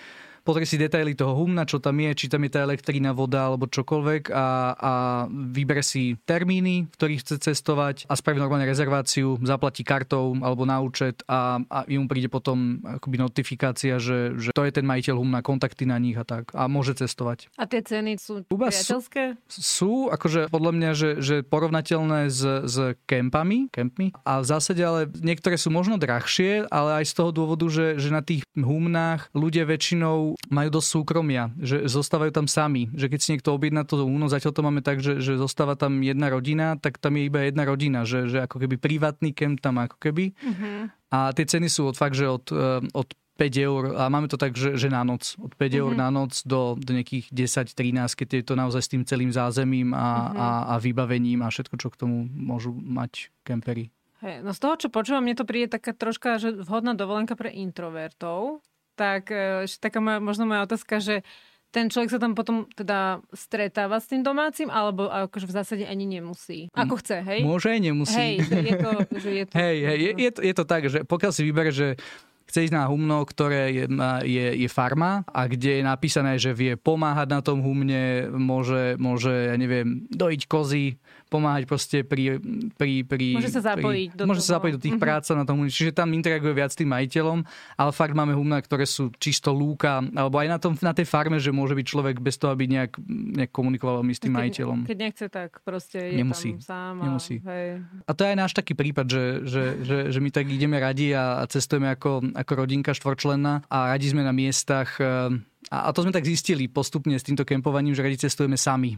pozrie 0.47 0.63
si 0.63 0.79
detaily 0.79 1.11
toho 1.11 1.35
humna, 1.35 1.67
čo 1.67 1.83
tam 1.83 1.99
je, 1.99 2.15
či 2.15 2.31
tam 2.31 2.47
je 2.47 2.55
tá 2.55 2.63
elektrina, 2.63 3.11
voda 3.11 3.51
alebo 3.51 3.67
čokoľvek 3.67 4.31
a, 4.31 4.47
a 4.79 4.91
vybere 5.27 5.83
si 5.83 6.15
termíny, 6.23 6.87
v 6.87 6.95
ktorých 6.95 7.21
chce 7.27 7.35
cestovať 7.51 8.07
a 8.07 8.15
spraví 8.15 8.39
normálne 8.39 8.63
rezerváciu, 8.63 9.35
zaplatí 9.43 9.83
kartou 9.83 10.39
alebo 10.39 10.63
na 10.63 10.79
účet 10.79 11.19
a, 11.27 11.59
a 11.67 11.83
im 11.91 12.07
príde 12.07 12.31
potom 12.31 12.79
akoby 12.79 13.19
notifikácia, 13.19 13.99
že, 13.99 14.39
že 14.39 14.55
to 14.55 14.63
je 14.63 14.71
ten 14.71 14.87
majiteľ 14.87 15.19
humna, 15.19 15.43
kontakty 15.43 15.83
na 15.83 15.99
nich 15.99 16.15
a 16.15 16.23
tak 16.23 16.55
a 16.55 16.71
môže 16.71 16.95
cestovať. 16.95 17.51
A 17.59 17.67
tie 17.67 17.83
ceny 17.83 18.15
sú 18.15 18.47
Uba 18.47 18.71
priateľské? 18.71 19.35
Sú, 19.51 19.59
sú 19.59 19.93
akože 20.07 20.47
podľa 20.47 20.71
mňa, 20.71 20.91
že, 20.95 21.09
že 21.19 21.35
porovnateľné 21.43 22.31
s, 22.31 22.41
s 22.63 22.75
kempami, 23.03 23.67
kempmi 23.67 24.15
a 24.23 24.39
v 24.39 24.45
zásade 24.47 24.79
ale 24.79 25.11
niektoré 25.19 25.59
sú 25.59 25.73
možno 25.73 25.99
drahšie, 25.99 26.69
ale 26.71 27.03
aj 27.03 27.05
z 27.11 27.13
toho 27.17 27.31
dôvodu, 27.35 27.67
že, 27.67 27.99
že 27.99 28.13
na 28.13 28.23
tých 28.23 28.47
humnách 28.55 29.27
ľudia 29.35 29.67
väčšinou 29.67 30.36
majú 30.47 30.69
dosť 30.79 30.87
súkromia, 30.87 31.51
že 31.59 31.89
zostávajú 31.89 32.31
tam 32.31 32.47
sami. 32.47 32.87
Že 32.93 33.05
keď 33.11 33.19
si 33.19 33.29
niekto 33.35 33.51
objedná 33.51 33.83
to 33.83 34.05
úno, 34.05 34.29
zatiaľ 34.31 34.53
to 34.53 34.65
máme 34.65 34.81
tak, 34.85 35.01
že, 35.01 35.19
že 35.19 35.35
zostáva 35.35 35.75
tam 35.75 35.99
jedna 35.99 36.31
rodina, 36.31 36.77
tak 36.77 37.01
tam 37.01 37.17
je 37.19 37.27
iba 37.27 37.43
jedna 37.43 37.63
rodina, 37.67 38.07
že, 38.07 38.29
že 38.29 38.45
ako 38.45 38.63
keby 38.63 38.75
privátny 38.79 39.33
kemp 39.33 39.59
tam 39.59 39.81
ako 39.81 39.97
keby. 39.99 40.37
Uh-huh. 40.37 40.87
A 41.11 41.31
tie 41.33 41.45
ceny 41.47 41.67
sú 41.67 41.89
od 41.91 41.95
fakt, 41.99 42.15
že 42.15 42.27
od, 42.27 42.45
eh, 42.51 42.83
od 42.93 43.07
5 43.37 43.53
eur 43.61 43.83
a 43.93 44.09
máme 44.09 44.25
to 44.27 44.35
tak, 44.35 44.57
že, 44.57 44.73
že 44.73 44.89
na 44.89 45.05
noc. 45.05 45.37
Od 45.37 45.53
5 45.53 45.61
mm-hmm. 45.61 45.81
eur 45.85 45.91
na 45.93 46.09
noc 46.09 46.41
do, 46.43 46.73
do 46.73 46.91
nejakých 46.91 47.29
10-13, 47.29 48.17
keď 48.17 48.27
je 48.41 48.43
to 48.43 48.53
naozaj 48.57 48.81
s 48.81 48.89
tým 48.89 49.05
celým 49.05 49.29
zázemím 49.29 49.93
a, 49.93 50.01
mm-hmm. 50.01 50.41
a, 50.41 50.49
a 50.73 50.75
vybavením 50.81 51.45
a 51.45 51.53
všetko, 51.53 51.77
čo 51.77 51.93
k 51.93 51.99
tomu 52.01 52.25
môžu 52.25 52.73
mať 52.73 53.29
kempery. 53.45 53.93
Hey, 54.17 54.41
no 54.41 54.49
z 54.49 54.59
toho, 54.59 54.73
čo 54.81 54.87
počúvam, 54.89 55.21
mne 55.21 55.37
to 55.37 55.45
príde 55.45 55.69
taká 55.69 55.93
troška 55.93 56.41
že 56.41 56.49
vhodná 56.65 56.97
dovolenka 56.97 57.37
pre 57.37 57.53
introvertov, 57.53 58.65
tak 58.97 59.29
e, 59.29 59.69
ešte 59.69 59.87
taká 59.87 60.01
moja, 60.01 60.17
možno 60.17 60.49
moja 60.49 60.65
otázka, 60.65 60.97
že 60.97 61.21
ten 61.69 61.93
človek 61.93 62.09
sa 62.09 62.19
tam 62.19 62.33
potom 62.33 62.65
teda 62.73 63.21
stretáva 63.35 64.01
s 64.01 64.09
tým 64.09 64.25
domácim, 64.25 64.71
alebo 64.71 65.11
akože 65.11 65.45
v 65.45 65.53
zásade 65.53 65.83
ani 65.85 66.09
nemusí. 66.09 66.73
Ako 66.73 66.97
chce, 66.97 67.21
hej? 67.21 67.45
Môže 67.45 67.69
aj 67.69 67.81
nemusí. 67.83 68.17
Hej, 68.17 68.33
je 68.49 68.75
to, 68.81 68.91
že 69.19 69.29
je 69.29 69.43
to... 69.45 69.53
Hej, 69.61 69.77
hej 69.85 69.97
je, 69.99 70.11
je, 70.17 70.31
to, 70.33 70.39
je 70.41 70.53
to 70.57 70.65
tak, 70.65 70.83
že 70.89 70.99
pokiaľ 71.05 71.31
si 71.35 71.41
vybere, 71.45 71.69
že 71.69 71.99
chce 72.47 72.71
ísť 72.71 72.75
na 72.79 72.87
humno, 72.87 73.19
ktoré 73.27 73.75
je, 73.75 73.85
je, 74.23 74.47
je 74.63 74.69
farma 74.71 75.27
a 75.27 75.51
kde 75.51 75.77
je 75.77 75.83
napísané, 75.83 76.39
že 76.39 76.55
vie 76.55 76.79
pomáhať 76.79 77.27
na 77.27 77.43
tom 77.43 77.59
humne, 77.59 78.31
môže, 78.31 78.95
môže 78.95 79.51
ja 79.51 79.55
neviem, 79.59 80.07
dojiť 80.07 80.41
kozy, 80.47 80.95
pomáhať 81.27 81.63
proste 81.67 81.97
pri... 82.01 82.39
pri, 82.75 83.03
pri 83.03 83.27
môže 83.37 83.51
sa 83.51 83.75
zapojiť 83.75 84.09
pri, 84.15 84.17
do 84.17 84.23
Môže 84.25 84.41
toho. 84.43 84.49
sa 84.49 84.55
zapojiť 84.57 84.73
do 84.73 84.81
tých 84.81 84.95
mm-hmm. 84.97 85.13
prác 85.19 85.29
na 85.35 85.45
tom 85.45 85.57
Čiže 85.67 85.91
tam 85.91 86.09
interaguje 86.15 86.53
viac 86.55 86.71
s 86.71 86.79
tým 86.79 86.89
majiteľom, 86.89 87.39
ale 87.77 87.91
fakt 87.91 88.15
máme 88.15 88.33
humna, 88.33 88.57
ktoré 88.63 88.87
sú 88.87 89.11
čisto 89.19 89.51
lúka, 89.51 89.99
alebo 90.15 90.39
aj 90.39 90.47
na, 90.47 90.57
tom, 90.57 90.73
na 90.79 90.93
tej 90.95 91.05
farme, 91.05 91.37
že 91.37 91.51
môže 91.51 91.75
byť 91.75 91.85
človek 91.85 92.15
bez 92.23 92.39
toho, 92.39 92.55
aby 92.55 92.65
nejak, 92.65 92.97
nejak 93.07 93.51
komunikoval 93.51 94.01
s 94.07 94.21
tým 94.23 94.33
keď, 94.33 94.39
majiteľom. 94.41 94.79
Keď 94.87 94.97
nechce, 94.97 95.25
tak 95.27 95.59
proste 95.61 95.99
je 95.99 96.17
Nemusí. 96.17 96.55
tam 96.57 96.63
sám. 96.63 96.93
A, 96.97 97.03
Nemusí. 97.05 97.35
Hej. 97.43 97.67
a 98.07 98.11
to 98.15 98.21
je 98.23 98.29
aj 98.31 98.37
náš 98.37 98.53
taký 98.55 98.73
prípad, 98.73 99.05
že, 99.05 99.23
že, 99.43 99.63
že, 99.83 99.97
že 100.15 100.19
my 100.23 100.29
tak 100.31 100.47
ideme 100.47 100.79
radi 100.79 101.11
a, 101.13 101.41
a 101.41 101.43
cestujeme 101.45 101.91
ako, 101.91 102.33
ako 102.33 102.51
rodinka 102.55 102.95
štvorčlenná 102.95 103.67
a 103.67 103.77
radi 103.93 104.09
sme 104.09 104.23
na 104.23 104.33
miestach 104.33 104.97
eh, 104.97 105.35
a, 105.67 105.77
a 105.87 105.89
to 105.91 106.05
sme 106.05 106.15
tak 106.15 106.23
zistili 106.23 106.71
postupne 106.71 107.17
s 107.19 107.25
týmto 107.27 107.43
kempovaním, 107.43 107.91
že 107.91 108.05
radi 108.05 108.17
cestujeme 108.23 108.55
sami. 108.55 108.95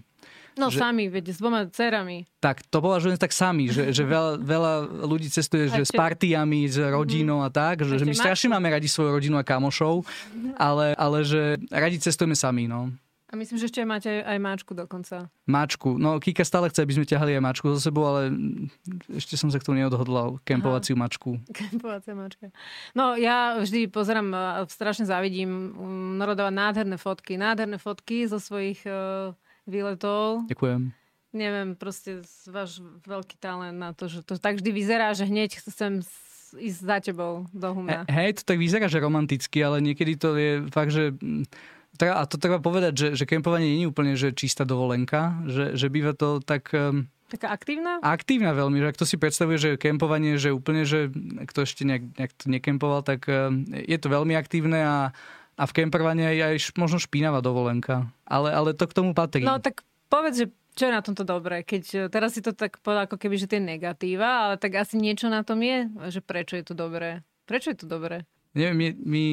No 0.58 0.72
že, 0.72 0.80
sami, 0.82 1.12
veď, 1.12 1.36
s 1.36 1.38
dvoma 1.38 1.68
cerami. 1.70 2.26
Tak, 2.40 2.66
to 2.70 2.82
považujem 2.82 3.20
tak 3.20 3.36
sami, 3.36 3.70
že, 3.70 3.92
že 3.94 4.04
veľa, 4.08 4.42
veľa 4.54 4.74
ľudí 5.06 5.30
cestuje 5.30 5.70
že 5.70 5.86
s 5.86 5.94
partiami, 5.94 6.66
s 6.66 6.80
rodinou 6.80 7.46
a 7.46 7.50
tak, 7.52 7.86
že, 7.86 8.00
že 8.02 8.06
my 8.08 8.16
strašne 8.16 8.50
máme 8.54 8.72
radi 8.72 8.90
svoju 8.90 9.14
rodinu 9.14 9.36
a 9.38 9.44
kamošov, 9.44 10.08
ale, 10.58 10.98
ale 10.98 11.18
že 11.28 11.62
radi 11.70 12.02
cestujeme 12.02 12.34
sami, 12.34 12.66
no. 12.66 12.90
A 13.30 13.38
myslím, 13.38 13.62
že 13.62 13.70
ešte 13.70 13.86
máte 13.86 14.26
aj 14.26 14.42
máčku 14.42 14.74
dokonca. 14.74 15.30
Máčku. 15.46 16.02
No, 16.02 16.18
Kika 16.18 16.42
stále 16.42 16.66
chce, 16.74 16.82
aby 16.82 16.98
sme 16.98 17.06
ťahali 17.06 17.38
aj 17.38 17.46
máčku 17.46 17.70
so 17.70 17.78
sebou, 17.78 18.10
ale 18.10 18.34
ešte 19.14 19.38
som 19.38 19.54
sa 19.54 19.62
k 19.62 19.70
tomu 19.70 19.78
neodhodlal. 19.78 20.42
Kempovaciu 20.42 20.98
Aha. 20.98 21.06
mačku. 21.06 21.38
Kempovacia 21.58 22.18
mačka. 22.18 22.50
No, 22.98 23.14
ja 23.14 23.62
vždy 23.62 23.86
pozerám, 23.86 24.34
strašne 24.66 25.06
závidím. 25.06 25.78
Noro 26.18 26.34
nádherné 26.34 26.98
fotky. 26.98 27.38
Nádherné 27.38 27.78
fotky 27.78 28.26
zo 28.26 28.42
svojich 28.42 28.82
uh, 28.90 29.38
výletov. 29.70 30.50
Ďakujem. 30.50 30.92
Neviem, 31.30 31.78
proste 31.78 32.26
váš 32.50 32.82
veľký 33.06 33.38
talent 33.38 33.78
na 33.78 33.94
to, 33.94 34.10
že 34.10 34.26
to 34.26 34.42
tak 34.42 34.58
vždy 34.58 34.74
vyzerá, 34.74 35.14
že 35.14 35.30
hneď 35.30 35.62
chcem 35.62 36.02
ísť 36.58 36.80
za 36.82 36.98
tebou 37.06 37.46
do 37.54 37.70
humna. 37.70 38.10
He, 38.10 38.34
hej, 38.34 38.42
to 38.42 38.44
tak 38.50 38.58
vyzerá, 38.58 38.90
že 38.90 38.98
romanticky, 38.98 39.62
ale 39.62 39.78
niekedy 39.86 40.18
to 40.18 40.34
je 40.34 40.66
fakt, 40.74 40.90
že... 40.90 41.14
Mm, 41.22 41.46
a 42.00 42.24
to 42.26 42.42
treba 42.42 42.58
povedať, 42.64 42.94
že, 42.96 43.08
že 43.14 43.26
kempovanie 43.28 43.76
nie 43.76 43.84
je 43.86 43.92
úplne 43.92 44.14
že 44.16 44.32
čistá 44.32 44.64
dovolenka, 44.64 45.38
že, 45.46 45.78
že 45.78 45.92
býva 45.94 46.18
to 46.18 46.42
tak... 46.42 46.74
Um, 46.74 47.12
Taká 47.30 47.54
aktívna? 47.54 48.02
Aktívna 48.02 48.58
veľmi, 48.58 48.82
že 48.82 48.90
ak 48.90 48.98
to 48.98 49.06
si 49.06 49.22
predstavuje, 49.22 49.62
že 49.62 49.78
kempovanie, 49.78 50.42
že 50.42 50.50
úplne, 50.50 50.82
že 50.82 51.14
kto 51.46 51.62
ešte 51.62 51.86
nejak, 51.86 52.18
nejak 52.18 52.34
to 52.34 52.46
nekempoval, 52.50 53.06
tak 53.06 53.30
um, 53.30 53.70
je 53.70 53.98
to 54.02 54.10
veľmi 54.10 54.34
aktívne 54.34 54.82
a 54.82 54.98
a 55.60 55.64
v 55.68 55.76
kemperovaní 55.76 56.24
je 56.24 56.44
aj 56.56 56.56
možno 56.80 57.04
špinavá 57.04 57.44
dovolenka. 57.44 58.08
Ale, 58.24 58.56
ale 58.56 58.72
to 58.72 58.88
k 58.88 58.96
tomu 58.96 59.12
patrí. 59.12 59.44
No 59.44 59.60
tak 59.60 59.84
povedz, 60.08 60.40
že 60.40 60.48
čo 60.80 60.88
je 60.88 60.96
na 60.96 61.04
tomto 61.04 61.28
dobré? 61.28 61.68
Keď 61.68 61.84
e, 61.92 61.98
teraz 62.08 62.40
si 62.40 62.40
to 62.40 62.56
tak 62.56 62.80
povedal 62.80 63.04
ako 63.12 63.20
keby, 63.20 63.36
že 63.36 63.52
tie 63.52 63.60
negatíva, 63.60 64.48
ale 64.48 64.56
tak 64.56 64.80
asi 64.80 64.96
niečo 64.96 65.28
na 65.28 65.44
tom 65.44 65.60
je, 65.60 65.92
že 66.08 66.24
prečo 66.24 66.56
je 66.56 66.64
to 66.64 66.72
dobré? 66.72 67.28
Prečo 67.44 67.76
je 67.76 67.78
to 67.84 67.88
dobré? 67.92 68.24
Neviem, 68.56 68.78
my, 68.80 68.88
my 69.04 69.24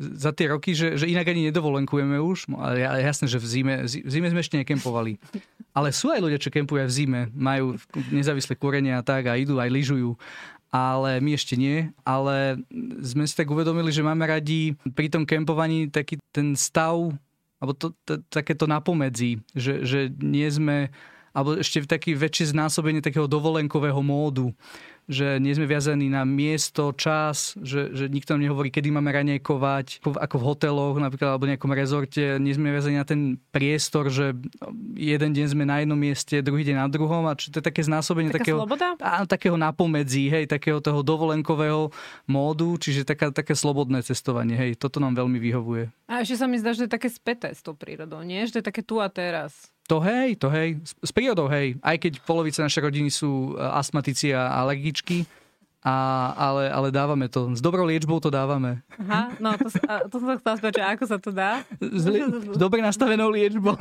za 0.00 0.32
tie 0.32 0.50
roky, 0.50 0.72
že, 0.72 0.96
že 0.96 1.06
inak 1.06 1.28
ani 1.28 1.52
nedovolenkujeme 1.52 2.16
už, 2.18 2.50
ale 2.56 3.04
jasné, 3.04 3.28
že 3.28 3.36
v 3.36 3.46
zime, 3.46 3.74
v 3.84 4.10
zime 4.10 4.32
sme 4.32 4.40
ešte 4.40 4.56
nekempovali. 4.58 5.20
Ale 5.76 5.92
sú 5.92 6.10
aj 6.10 6.24
ľudia, 6.24 6.40
čo 6.40 6.50
kempujú 6.50 6.82
aj 6.82 6.88
v 6.88 6.96
zime, 6.96 7.20
majú 7.30 7.76
nezávislé 8.10 8.56
kúrenie 8.56 8.96
a 8.96 9.04
tak 9.04 9.28
a 9.28 9.38
idú 9.38 9.60
aj 9.60 9.70
lyžujú 9.70 10.16
ale 10.70 11.18
my 11.18 11.34
ešte 11.34 11.58
nie. 11.58 11.90
Ale 12.06 12.62
sme 13.02 13.26
si 13.26 13.34
tak 13.34 13.50
uvedomili, 13.50 13.90
že 13.90 14.06
máme 14.06 14.24
radi 14.26 14.78
pri 14.94 15.10
tom 15.10 15.26
kempovaní 15.26 15.90
taký 15.90 16.16
ten 16.30 16.54
stav, 16.54 17.10
alebo 17.60 17.72
to, 17.76 17.92
to, 18.06 18.22
takéto 18.30 18.64
napomedzi, 18.64 19.42
že, 19.52 19.84
že 19.84 20.08
nie 20.22 20.46
sme 20.48 20.88
alebo 21.30 21.58
ešte 21.58 21.84
v 21.84 21.90
taký 21.90 22.10
väčšie 22.18 22.52
znásobenie 22.54 23.00
takého 23.04 23.30
dovolenkového 23.30 24.00
módu 24.02 24.54
že 25.10 25.42
nie 25.42 25.50
sme 25.50 25.66
viazaní 25.66 26.06
na 26.06 26.22
miesto, 26.22 26.94
čas, 26.94 27.58
že, 27.58 27.90
že 27.90 28.06
nikto 28.06 28.38
nám 28.38 28.46
nehovorí, 28.46 28.70
kedy 28.70 28.94
máme 28.94 29.10
ranejkovať, 29.10 30.06
ako, 30.06 30.14
ako 30.14 30.36
v 30.38 30.46
hoteloch 30.46 30.96
napríklad, 31.02 31.34
alebo 31.34 31.50
nejakom 31.50 31.74
rezorte. 31.74 32.38
Nie 32.38 32.54
sme 32.54 32.70
viazaní 32.70 32.94
na 32.94 33.02
ten 33.02 33.42
priestor, 33.50 34.06
že 34.06 34.38
jeden 34.94 35.34
deň 35.34 35.46
sme 35.50 35.66
na 35.66 35.82
jednom 35.82 35.98
mieste, 35.98 36.38
druhý 36.46 36.62
deň 36.62 36.76
na 36.78 36.86
druhom 36.86 37.26
a 37.26 37.34
čo 37.34 37.50
to 37.50 37.58
je 37.58 37.66
také 37.66 37.82
znásobenie 37.82 38.30
Taká 38.30 38.46
takého, 38.46 38.58
sloboda? 38.62 38.94
á, 39.02 39.26
takého 39.26 39.58
napomedzi, 39.58 40.30
hej, 40.30 40.44
takého 40.46 40.78
toho 40.78 41.02
dovolenkového 41.02 41.90
módu, 42.30 42.78
čiže 42.78 43.02
taká, 43.02 43.34
také 43.34 43.58
slobodné 43.58 44.06
cestovanie, 44.06 44.54
hej, 44.54 44.78
toto 44.78 45.02
nám 45.02 45.18
veľmi 45.18 45.42
vyhovuje. 45.42 45.90
A 46.06 46.22
ešte 46.22 46.38
sa 46.38 46.46
mi 46.46 46.62
zdá, 46.62 46.70
že 46.70 46.86
to 46.86 46.86
je 46.86 46.94
také 47.02 47.10
späté 47.10 47.50
s 47.50 47.66
tou 47.66 47.74
prírodou, 47.74 48.22
nie? 48.22 48.46
Že 48.46 48.52
to 48.54 48.58
je 48.62 48.66
také 48.70 48.82
tu 48.86 49.02
a 49.02 49.10
teraz. 49.10 49.74
To 49.90 49.98
hej, 49.98 50.38
to 50.38 50.46
hej. 50.48 50.78
S, 51.02 51.10
prírodou 51.10 51.50
hej. 51.50 51.74
Aj 51.82 51.98
keď 51.98 52.22
polovica 52.22 52.62
našej 52.62 52.78
rodiny 52.80 53.10
sú 53.10 53.52
e, 53.52 53.66
astmatici 53.74 54.30
a 54.30 54.62
alergičky, 54.62 55.26
a, 55.80 55.96
ale, 56.36 56.68
ale 56.68 56.88
dávame 56.92 57.26
to. 57.26 57.50
S 57.50 57.58
dobrou 57.58 57.88
liečbou 57.88 58.20
to 58.20 58.28
dávame. 58.28 58.84
Aha, 59.00 59.32
no 59.40 59.56
to, 59.56 59.66
to 60.12 60.14
som 60.14 60.26
sa 60.28 60.36
chcela 60.38 60.54
spýtať, 60.60 60.74
že 60.76 60.84
ako 60.84 61.04
sa 61.08 61.16
to 61.18 61.30
dá? 61.32 61.64
S, 61.80 62.04
li- 62.04 62.22
s 62.22 62.56
dobre 62.60 62.78
nastavenou 62.78 63.32
liečbou. 63.32 63.74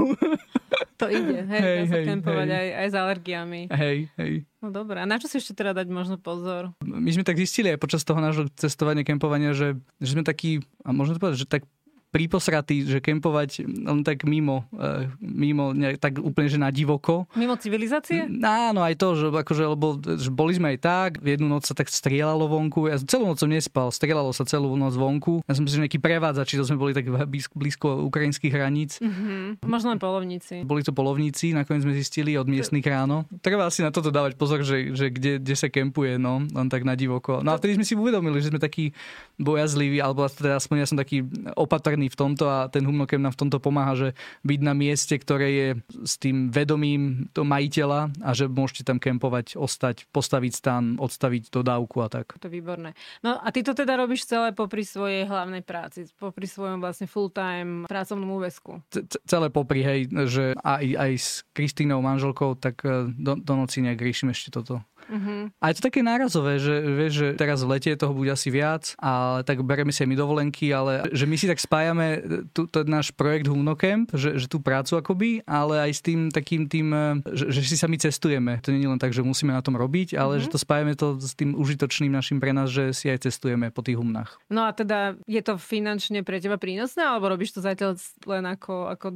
To 0.99 1.07
ide, 1.07 1.47
hej, 1.47 1.61
Hej, 1.63 1.75
dá 1.75 1.83
sa 1.87 1.95
hej, 1.95 2.05
kempovať 2.11 2.47
hej. 2.47 2.59
aj, 2.59 2.67
aj 2.75 2.87
s 2.87 2.95
alergiami. 2.95 3.61
hej, 3.71 3.97
hej. 4.15 4.33
No 4.59 4.67
dobré, 4.67 4.99
a 4.99 5.07
na 5.07 5.15
čo 5.15 5.31
si 5.31 5.39
ešte 5.39 5.55
teda 5.55 5.71
dať 5.71 5.87
možno 5.87 6.19
pozor? 6.19 6.75
My 6.83 7.07
sme 7.07 7.23
tak 7.23 7.39
zistili 7.39 7.71
aj 7.71 7.79
počas 7.79 8.03
toho 8.03 8.19
nášho 8.19 8.51
cestovania, 8.59 9.07
kempovania, 9.07 9.55
že, 9.55 9.79
že 9.99 10.11
sme 10.11 10.27
takí, 10.27 10.59
a 10.83 10.91
možno 10.91 11.15
to 11.15 11.23
povedať, 11.23 11.39
že 11.39 11.47
tak 11.47 11.63
príposratí, 12.09 12.89
že 12.89 12.99
kempovať 12.99 13.65
len 13.65 14.01
tak 14.01 14.25
mimo, 14.25 14.65
eh, 14.73 15.09
mimo 15.21 15.71
nejak, 15.77 16.01
tak 16.01 16.13
úplne, 16.17 16.47
že 16.49 16.57
na 16.57 16.73
divoko. 16.73 17.29
Mimo 17.37 17.53
civilizácie? 17.53 18.25
Áno, 18.41 18.81
aj 18.81 18.97
to, 18.97 19.13
že, 19.13 19.25
akože, 19.29 19.63
lebo, 19.77 20.01
že 20.01 20.29
boli 20.33 20.57
sme 20.57 20.73
aj 20.73 20.79
tak, 20.81 21.11
v 21.21 21.37
jednu 21.37 21.45
noc 21.45 21.69
sa 21.69 21.77
tak 21.77 21.87
strieľalo 21.87 22.49
vonku, 22.49 22.89
ja 22.89 22.97
celú 22.97 23.29
noc 23.29 23.37
som 23.37 23.49
nespal, 23.49 23.93
strieľalo 23.93 24.33
sa 24.33 24.41
celú 24.43 24.73
noc 24.73 24.97
vonku. 24.97 25.45
Ja 25.45 25.53
som 25.53 25.69
že 25.69 25.77
nejaký 25.77 26.01
prevádzači, 26.01 26.57
to 26.57 26.65
sme 26.65 26.81
boli 26.81 26.97
tak 26.97 27.05
blízko, 27.53 28.09
ukrajinských 28.09 28.53
hraníc. 28.53 28.97
Mhm. 28.97 29.61
Možno 29.69 29.93
len 29.93 30.01
polovníci. 30.01 30.65
Boli 30.65 30.81
to 30.81 30.89
polovníci, 30.89 31.53
nakoniec 31.53 31.85
sme 31.85 31.93
zistili 31.93 32.33
od 32.33 32.49
miestnych 32.49 32.83
ráno. 32.83 33.29
Treba 33.45 33.69
si 33.69 33.85
na 33.85 33.93
toto 33.93 34.09
dávať 34.09 34.33
pozor, 34.33 34.65
že, 34.65 34.97
že 34.97 35.13
kde, 35.13 35.37
kde 35.37 35.55
sa 35.55 35.69
kempuje, 35.69 36.17
no, 36.17 36.41
len 36.41 36.67
tak 36.73 36.81
na 36.81 36.97
divoko. 36.97 37.45
No 37.45 37.53
a 37.53 37.59
vtedy 37.61 37.77
sme 37.77 37.85
si 37.85 37.93
uvedomili, 37.93 38.41
že 38.41 38.49
sme 38.49 38.57
takí 38.57 38.97
bojazliví, 39.37 40.01
alebo 40.01 40.25
teda 40.25 40.57
aspoň 40.57 40.75
ja 40.81 40.87
som 40.89 40.97
taký 40.97 41.21
opatrný 41.53 41.98
v 42.07 42.15
tomto 42.15 42.47
a 42.47 42.71
ten 42.71 42.87
humnokem 42.87 43.19
nám 43.19 43.35
v 43.35 43.41
tomto 43.43 43.59
pomáha, 43.59 43.97
že 43.99 44.09
byť 44.47 44.59
na 44.63 44.71
mieste, 44.71 45.19
ktoré 45.19 45.47
je 45.51 45.67
s 46.07 46.15
tým 46.15 46.47
vedomím 46.47 47.27
to 47.35 47.43
majiteľa 47.43 48.15
a 48.23 48.29
že 48.31 48.47
môžete 48.47 48.87
tam 48.87 49.01
kempovať, 49.01 49.59
ostať, 49.59 50.07
postaviť 50.15 50.51
stan, 50.55 50.95
odstaviť 50.95 51.51
dodávku 51.51 51.99
a 51.99 52.07
tak. 52.07 52.39
To 52.39 52.47
je 52.47 52.55
výborné. 52.55 52.95
No 53.19 53.35
a 53.35 53.47
ty 53.51 53.65
to 53.65 53.75
teda 53.75 53.99
robíš 53.99 54.23
celé 54.29 54.55
popri 54.55 54.87
svojej 54.87 55.27
hlavnej 55.27 55.65
práci, 55.65 56.07
popri 56.15 56.47
svojom 56.47 56.79
vlastne 56.79 57.09
full-time 57.09 57.89
pracovnom 57.89 58.29
c- 58.47 59.21
celé 59.25 59.47
popri, 59.49 59.81
hej, 59.81 59.99
že 60.29 60.53
aj, 60.61 60.85
aj 60.95 61.11
s 61.17 61.29
Kristínou 61.51 61.99
manželkou, 62.05 62.53
tak 62.55 62.85
eh, 62.85 63.09
do, 63.17 63.35
do 63.35 63.53
noci 63.57 63.81
nejak 63.81 63.99
riešim 63.99 64.29
ešte 64.29 64.53
toto. 64.53 64.85
Uh-huh. 65.07 65.47
A 65.61 65.71
je 65.71 65.75
to 65.79 65.87
také 65.87 66.03
nárazové, 66.03 66.59
že 66.59 66.73
vieš, 66.83 67.13
že 67.15 67.27
teraz 67.39 67.63
v 67.63 67.77
lete 67.77 67.91
toho 67.95 68.11
bude 68.11 68.29
asi 68.29 68.51
viac, 68.51 68.93
ale 68.99 69.47
tak 69.47 69.63
bereme 69.63 69.95
si 69.95 70.03
aj 70.03 70.09
my 70.09 70.17
dovolenky, 70.17 70.69
ale 70.75 71.07
že 71.15 71.25
my 71.25 71.35
si 71.39 71.45
tak 71.47 71.61
spájame 71.61 72.21
tu, 72.51 72.67
ten 72.67 72.85
náš 72.85 73.15
projekt 73.15 73.49
Humnocamp, 73.49 74.11
že, 74.13 74.37
že 74.37 74.45
tú 74.45 74.61
prácu 74.61 74.99
akoby, 74.99 75.29
ale 75.47 75.89
aj 75.89 75.91
s 75.97 76.01
tým 76.01 76.19
takým 76.29 76.69
tým, 76.69 76.91
že, 77.31 77.49
že 77.49 77.59
si 77.65 77.77
sami 77.77 77.97
cestujeme. 77.97 78.61
To 78.61 78.73
nie 78.73 78.85
je 78.85 78.91
len 78.91 79.01
tak, 79.01 79.15
že 79.15 79.25
musíme 79.25 79.55
na 79.55 79.63
tom 79.63 79.77
robiť, 79.79 80.17
ale 80.17 80.37
uh-huh. 80.37 80.45
že 80.45 80.53
to 80.53 80.59
spájame 80.61 80.93
to 80.93 81.17
s 81.17 81.33
tým 81.33 81.57
užitočným 81.57 82.13
našim 82.13 82.37
pre 82.41 82.53
nás, 82.53 82.69
že 82.69 82.93
si 82.93 83.09
aj 83.09 83.29
cestujeme 83.29 83.69
po 83.73 83.81
tých 83.85 83.97
humnách. 83.97 84.37
No 84.49 84.65
a 84.65 84.73
teda 84.73 85.17
je 85.25 85.41
to 85.41 85.57
finančne 85.57 86.21
pre 86.25 86.41
teba 86.41 86.57
prínosné, 86.57 87.05
alebo 87.05 87.29
robíš 87.29 87.57
to 87.57 87.61
zatiaľ 87.61 87.97
len 88.25 88.45
ako, 88.45 88.89
ako 88.93 89.07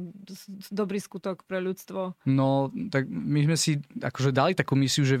dobrý 0.70 0.98
skutok 0.98 1.46
pre 1.46 1.62
ľudstvo? 1.62 2.14
No, 2.28 2.70
tak 2.90 3.08
my 3.08 3.46
sme 3.46 3.56
si 3.56 3.78
akože 3.98 4.30
dali 4.34 4.52
takú 4.54 4.74
misiu, 4.78 5.06
že 5.06 5.16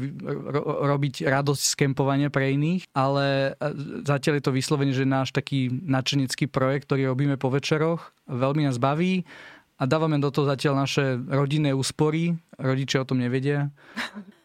ro- 0.54 0.86
robiť 0.86 1.26
radosť 1.26 1.62
z 1.62 1.74
kempovania 1.74 2.30
pre 2.30 2.54
iných, 2.54 2.86
ale 2.94 3.58
zatiaľ 4.06 4.38
je 4.38 4.44
to 4.46 4.56
vyslovene, 4.56 4.94
že 4.94 5.02
náš 5.02 5.34
taký 5.34 5.68
nadšenecký 5.68 6.46
projekt, 6.46 6.86
ktorý 6.86 7.10
robíme 7.10 7.34
po 7.34 7.50
večeroch, 7.50 8.14
veľmi 8.30 8.70
nás 8.70 8.78
baví 8.78 9.26
a 9.74 9.90
dávame 9.90 10.22
do 10.22 10.30
toho 10.30 10.46
zatiaľ 10.46 10.86
naše 10.86 11.18
rodinné 11.26 11.74
úspory. 11.74 12.38
Rodičia 12.54 13.02
o 13.02 13.08
tom 13.08 13.18
nevedia. 13.18 13.74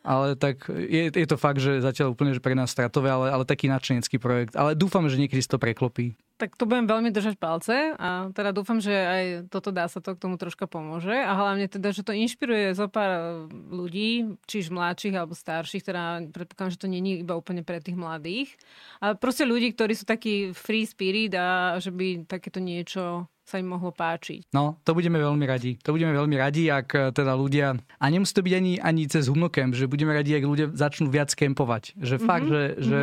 Ale 0.01 0.33
tak 0.33 0.65
je, 0.73 1.13
je 1.13 1.27
to 1.29 1.37
fakt, 1.37 1.61
že 1.61 1.85
zatiaľ 1.85 2.17
úplne 2.17 2.33
že 2.33 2.41
pre 2.41 2.57
nás 2.57 2.73
stratové, 2.73 3.13
ale, 3.13 3.29
ale 3.29 3.45
taký 3.45 3.69
nadšenecký 3.69 4.17
projekt. 4.17 4.57
Ale 4.57 4.73
dúfam, 4.73 5.05
že 5.05 5.21
niekedy 5.21 5.37
si 5.37 5.51
to 5.51 5.61
preklopí. 5.61 6.17
Tak 6.39 6.55
to 6.55 6.63
budem 6.63 6.87
veľmi 6.87 7.11
držať 7.11 7.35
palce 7.35 7.99
a 7.99 8.31
teda 8.31 8.55
dúfam, 8.55 8.79
že 8.79 8.95
aj 8.95 9.23
toto 9.51 9.75
dá 9.75 9.91
sa 9.91 9.99
to 9.99 10.15
k 10.15 10.23
tomu 10.23 10.39
troška 10.39 10.71
pomôže. 10.71 11.11
A 11.11 11.35
hlavne 11.35 11.67
teda, 11.67 11.91
že 11.91 11.99
to 11.99 12.15
inšpiruje 12.15 12.71
zo 12.79 12.87
pár 12.87 13.43
ľudí, 13.51 14.39
či 14.47 14.63
už 14.63 14.71
mladších 14.71 15.19
alebo 15.19 15.35
starších, 15.35 15.83
teda 15.83 16.31
predpokladám, 16.31 16.71
že 16.71 16.79
to 16.79 16.87
je 16.87 17.27
iba 17.27 17.35
úplne 17.35 17.67
pre 17.67 17.83
tých 17.83 17.99
mladých, 17.99 18.55
ale 19.03 19.19
proste 19.19 19.43
ľudí, 19.43 19.75
ktorí 19.75 19.91
sú 19.99 20.07
takí 20.07 20.55
free 20.55 20.87
spirit 20.87 21.35
a 21.35 21.75
že 21.75 21.91
by 21.91 22.23
takéto 22.23 22.63
niečo 22.63 23.27
sa 23.49 23.57
im 23.57 23.73
mohlo 23.73 23.89
páčiť. 23.89 24.53
No, 24.53 24.77
to 24.85 24.93
budeme 24.93 25.17
veľmi 25.17 25.45
radi. 25.49 25.81
To 25.81 25.97
budeme 25.97 26.13
veľmi 26.13 26.37
radi, 26.37 26.69
ak 26.69 26.87
eh, 26.93 27.09
teda 27.09 27.33
ľudia, 27.33 27.73
a 27.97 28.05
nemusí 28.07 28.37
to 28.37 28.45
byť 28.45 28.53
ani, 28.53 28.73
ani 28.77 29.09
cez 29.09 29.25
Humnocamp, 29.25 29.73
že 29.73 29.89
budeme 29.89 30.13
radi, 30.13 30.37
ak 30.37 30.45
ľudia 30.45 30.67
začnú 30.69 31.09
viac 31.09 31.33
kempovať. 31.33 31.97
Že 31.97 32.15
mm-hmm. 32.15 32.29
fakt, 32.29 32.47
že, 32.47 32.61
mm-hmm. 32.61 32.85
že 32.85 33.01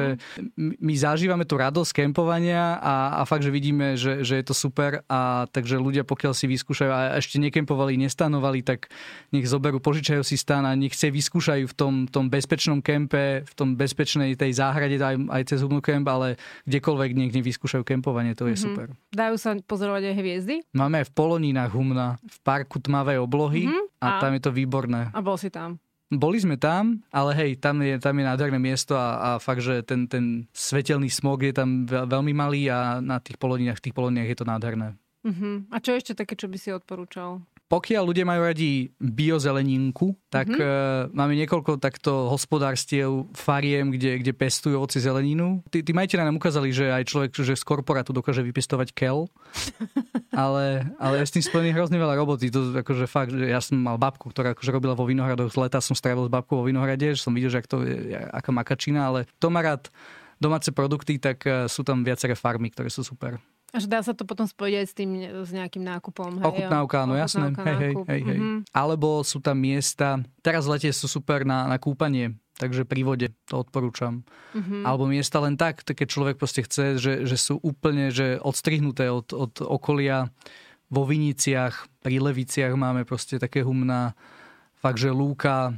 my 0.78 0.94
zažívame 0.94 1.44
tú 1.44 1.58
radosť 1.58 2.06
kempovania 2.06 2.78
a, 2.78 3.18
a 3.18 3.22
fakt, 3.26 3.42
že 3.42 3.50
vidíme, 3.50 3.98
že, 3.98 4.22
že 4.22 4.38
je 4.38 4.44
to 4.46 4.54
super 4.54 5.02
a 5.10 5.50
takže 5.50 5.82
ľudia, 5.82 6.06
pokiaľ 6.06 6.32
si 6.32 6.46
vyskúšajú 6.46 6.90
a 6.94 7.18
ešte 7.18 7.42
nekempovali, 7.42 7.98
nestanovali, 7.98 8.62
tak 8.62 8.86
nech 9.34 9.50
zoberú, 9.50 9.82
požičajú 9.82 10.22
si 10.22 10.38
stan 10.38 10.62
a 10.62 10.72
nech 10.78 10.94
si 10.94 11.10
vyskúšajú 11.10 11.66
v 11.66 11.74
tom, 11.74 11.94
tom 12.06 12.30
bezpečnom 12.30 12.78
kempe, 12.78 13.42
v 13.42 13.54
tom 13.58 13.74
bezpečnej 13.74 14.38
tej 14.38 14.54
záhrade 14.54 14.94
aj, 15.02 15.16
aj 15.26 15.42
cez 15.50 15.58
Humnocamp, 15.66 16.06
ale 16.06 16.38
kdekoľvek 16.70 17.10
nech 17.18 17.32
nevyskúšajú 17.34 17.82
kempovanie, 17.82 18.38
to 18.38 18.46
je 18.46 18.54
mm-hmm. 18.54 18.62
super. 18.62 18.86
Dajú 19.10 19.36
sa 19.40 19.58
pozorovať 19.58 20.12
aj 20.12 20.14
hviezdy? 20.14 20.35
Máme 20.76 21.02
aj 21.02 21.06
v 21.10 21.14
Polonínach 21.16 21.72
humna, 21.72 22.20
v 22.20 22.38
parku 22.44 22.80
tmavej 22.82 23.22
oblohy 23.22 23.68
mm-hmm. 23.68 24.02
a, 24.02 24.06
a 24.06 24.20
tam 24.20 24.32
je 24.36 24.42
to 24.42 24.50
výborné. 24.52 25.12
A 25.14 25.20
bol 25.24 25.40
si 25.40 25.48
tam? 25.48 25.80
Boli 26.06 26.38
sme 26.38 26.54
tam, 26.54 27.02
ale 27.10 27.34
hej, 27.34 27.50
tam 27.58 27.82
je, 27.82 27.98
tam 27.98 28.14
je 28.14 28.24
nádherné 28.30 28.62
miesto 28.62 28.94
a, 28.94 29.18
a 29.18 29.28
fakt, 29.42 29.58
že 29.58 29.82
ten, 29.82 30.06
ten 30.06 30.46
svetelný 30.54 31.10
smog 31.10 31.42
je 31.42 31.50
tam 31.50 31.82
veľmi 31.86 32.30
malý 32.30 32.70
a 32.70 33.02
na 33.02 33.18
tých 33.18 33.34
polonínach, 33.42 33.82
v 33.82 33.90
tých 33.90 33.96
polonínach 33.96 34.30
je 34.30 34.38
to 34.38 34.46
nádherné. 34.46 34.94
Uh-huh. 35.26 35.66
A 35.74 35.82
čo 35.82 35.98
ešte 35.98 36.14
také, 36.14 36.38
čo 36.38 36.46
by 36.46 36.58
si 36.62 36.70
odporúčal? 36.70 37.42
Pokiaľ 37.66 38.02
ľudia 38.06 38.22
majú 38.22 38.46
radi 38.46 38.94
biozeleninku, 39.02 40.14
tak 40.30 40.46
mm-hmm. 40.46 41.10
uh, 41.10 41.10
máme 41.10 41.34
niekoľko 41.34 41.82
takto 41.82 42.30
hospodárstiev, 42.30 43.26
fariem, 43.34 43.90
kde, 43.90 44.22
kde 44.22 44.30
pestujú 44.30 44.78
oci 44.78 45.02
zeleninu. 45.02 45.66
Tí, 45.66 45.82
tí 45.82 45.90
majiteľe 45.90 46.30
nám 46.30 46.38
ukázali, 46.38 46.70
že 46.70 46.94
aj 46.94 47.02
človek 47.10 47.30
že 47.34 47.58
z 47.58 47.66
korporátu 47.66 48.14
dokáže 48.14 48.46
vypestovať 48.46 48.94
kel, 48.94 49.26
ale, 50.36 50.84
ale 51.00 51.24
je 51.24 51.32
s 51.32 51.34
tým 51.40 51.44
spojený 51.48 51.72
hrozne 51.72 51.96
veľa 51.96 52.12
roboty. 52.20 52.52
To 52.52 52.76
akože 52.84 53.08
fakt, 53.08 53.32
že 53.32 53.48
ja 53.48 53.56
som 53.64 53.80
mal 53.80 53.96
babku, 53.96 54.28
ktorá 54.28 54.52
akože 54.52 54.68
robila 54.68 54.92
vo 54.92 55.08
vinohradoch 55.08 55.48
z 55.48 55.56
leta, 55.56 55.80
som 55.80 55.96
strávil 55.96 56.28
s 56.28 56.32
babkou 56.32 56.60
vo 56.60 56.68
vinohrade, 56.68 57.16
že 57.16 57.24
som 57.24 57.32
videl, 57.32 57.48
že 57.48 57.64
ak 57.64 57.66
to 57.72 57.80
je, 57.80 58.12
aká 58.12 58.52
makačina, 58.52 59.08
ale 59.08 59.24
to 59.40 59.48
má 59.48 59.64
rád 59.64 59.88
domáce 60.36 60.68
produkty, 60.68 61.16
tak 61.16 61.40
uh, 61.48 61.64
sú 61.64 61.80
tam 61.80 62.04
viaceré 62.04 62.36
farmy, 62.36 62.68
ktoré 62.68 62.92
sú 62.92 63.00
super. 63.00 63.40
Až 63.72 63.88
dá 63.88 64.04
sa 64.04 64.12
to 64.12 64.28
potom 64.28 64.46
spojiť 64.46 64.74
aj 64.76 64.86
s 64.86 64.94
tým, 64.94 65.10
s 65.42 65.50
nejakým 65.50 65.82
nákupom. 65.82 66.38
Hej, 66.38 66.46
Ochutnávka, 66.46 67.08
no 67.08 67.18
jasné. 67.18 67.50
Hej, 67.50 67.76
hej, 67.76 67.94
hej, 67.96 68.20
hej. 68.22 68.38
Mm-hmm. 68.38 68.58
Alebo 68.70 69.24
sú 69.26 69.42
tam 69.42 69.58
miesta, 69.58 70.22
teraz 70.44 70.68
v 70.68 70.78
lete 70.78 70.88
sú 70.94 71.10
super 71.10 71.42
na, 71.42 71.66
na 71.66 71.76
kúpanie, 71.80 72.36
takže 72.56 72.88
pri 72.88 73.00
vode 73.04 73.28
to 73.48 73.62
odporúčam. 73.62 74.24
Mm-hmm. 74.56 74.82
Alebo 74.82 75.04
miesta 75.08 75.38
len 75.40 75.60
tak, 75.60 75.84
keď 75.84 76.06
človek 76.08 76.36
proste 76.40 76.64
chce, 76.64 76.96
že, 76.96 77.12
že 77.28 77.36
sú 77.36 77.60
úplne 77.60 78.08
že 78.10 78.40
odstrihnuté 78.40 79.12
od, 79.12 79.30
od 79.36 79.60
okolia. 79.62 80.32
Vo 80.86 81.02
Viniciach, 81.02 81.90
pri 82.00 82.22
Leviciach 82.22 82.72
máme 82.78 83.02
proste 83.02 83.42
také 83.42 83.66
humná, 83.66 84.14
fakt, 84.78 85.02
že 85.02 85.10
lúka, 85.10 85.74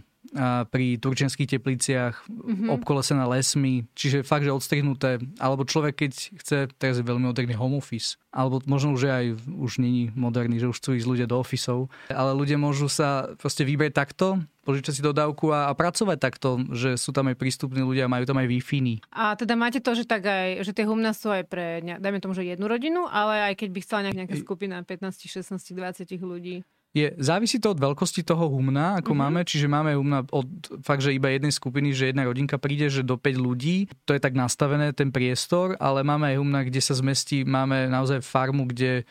pri 0.68 1.00
turčenských 1.00 1.58
tepliciach, 1.58 2.28
mm-hmm. 2.28 2.68
obkolesené 2.68 3.24
lesmi, 3.24 3.88
čiže 3.96 4.26
fakt, 4.26 4.44
že 4.44 4.52
odstrihnuté. 4.52 5.22
Alebo 5.40 5.64
človek, 5.64 6.04
keď 6.04 6.12
chce, 6.40 6.56
teraz 6.76 7.00
je 7.00 7.08
veľmi 7.08 7.28
moderný 7.28 7.56
home 7.56 7.80
office, 7.80 8.20
alebo 8.28 8.60
možno 8.68 8.92
už 8.92 9.08
aj 9.08 9.26
už 9.48 9.80
není 9.80 10.12
moderný, 10.12 10.60
že 10.60 10.68
už 10.68 10.78
chcú 10.78 10.90
ísť 11.00 11.08
ľudia 11.08 11.26
do 11.26 11.40
ofisov, 11.40 11.88
ale 12.12 12.36
ľudia 12.36 12.60
môžu 12.60 12.92
sa 12.92 13.32
proste 13.40 13.64
vybrať 13.64 13.92
takto, 13.96 14.44
požičať 14.68 15.00
si 15.00 15.02
dodávku 15.02 15.48
a, 15.48 15.72
a 15.72 15.72
pracovať 15.72 16.18
takto, 16.20 16.60
že 16.76 17.00
sú 17.00 17.16
tam 17.16 17.32
aj 17.32 17.40
prístupní 17.40 17.80
ľudia, 17.80 18.04
majú 18.04 18.28
tam 18.28 18.36
aj 18.36 18.52
wi 18.52 18.60
A 19.08 19.32
teda 19.32 19.56
máte 19.56 19.80
to, 19.80 19.96
že 19.96 20.04
tak 20.04 20.28
aj, 20.28 20.60
že 20.60 20.76
tie 20.76 20.84
humna 20.84 21.16
sú 21.16 21.32
aj 21.32 21.48
pre, 21.48 21.80
dajme 21.80 22.20
tomu, 22.20 22.36
že 22.36 22.44
jednu 22.44 22.68
rodinu, 22.68 23.08
ale 23.08 23.48
aj 23.48 23.64
keď 23.64 23.68
by 23.72 23.80
chcela 23.80 24.00
nejaká 24.12 24.36
skupina 24.36 24.84
15, 24.84 25.24
16, 25.24 25.72
20 25.72 26.20
ľudí. 26.20 26.68
Je, 26.98 27.14
závisí 27.22 27.62
to 27.62 27.70
od 27.70 27.78
veľkosti 27.78 28.26
toho 28.26 28.50
humna, 28.50 28.98
ako 28.98 29.14
mm-hmm. 29.14 29.30
máme, 29.30 29.40
čiže 29.46 29.70
máme 29.70 29.94
humna 29.94 30.26
od 30.34 30.48
fakt, 30.82 31.06
že 31.06 31.14
iba 31.14 31.30
jednej 31.30 31.54
skupiny, 31.54 31.94
že 31.94 32.10
jedna 32.10 32.26
rodinka 32.26 32.58
príde, 32.58 32.90
že 32.90 33.06
do 33.06 33.14
5 33.14 33.38
ľudí, 33.38 33.86
to 34.02 34.18
je 34.18 34.20
tak 34.20 34.34
nastavené 34.34 34.90
ten 34.90 35.14
priestor, 35.14 35.78
ale 35.78 36.02
máme 36.02 36.34
aj 36.34 36.36
humna, 36.42 36.66
kde 36.66 36.82
sa 36.82 36.98
zmestí, 36.98 37.46
máme 37.46 37.86
naozaj 37.86 38.26
farmu, 38.26 38.66
kde 38.66 39.06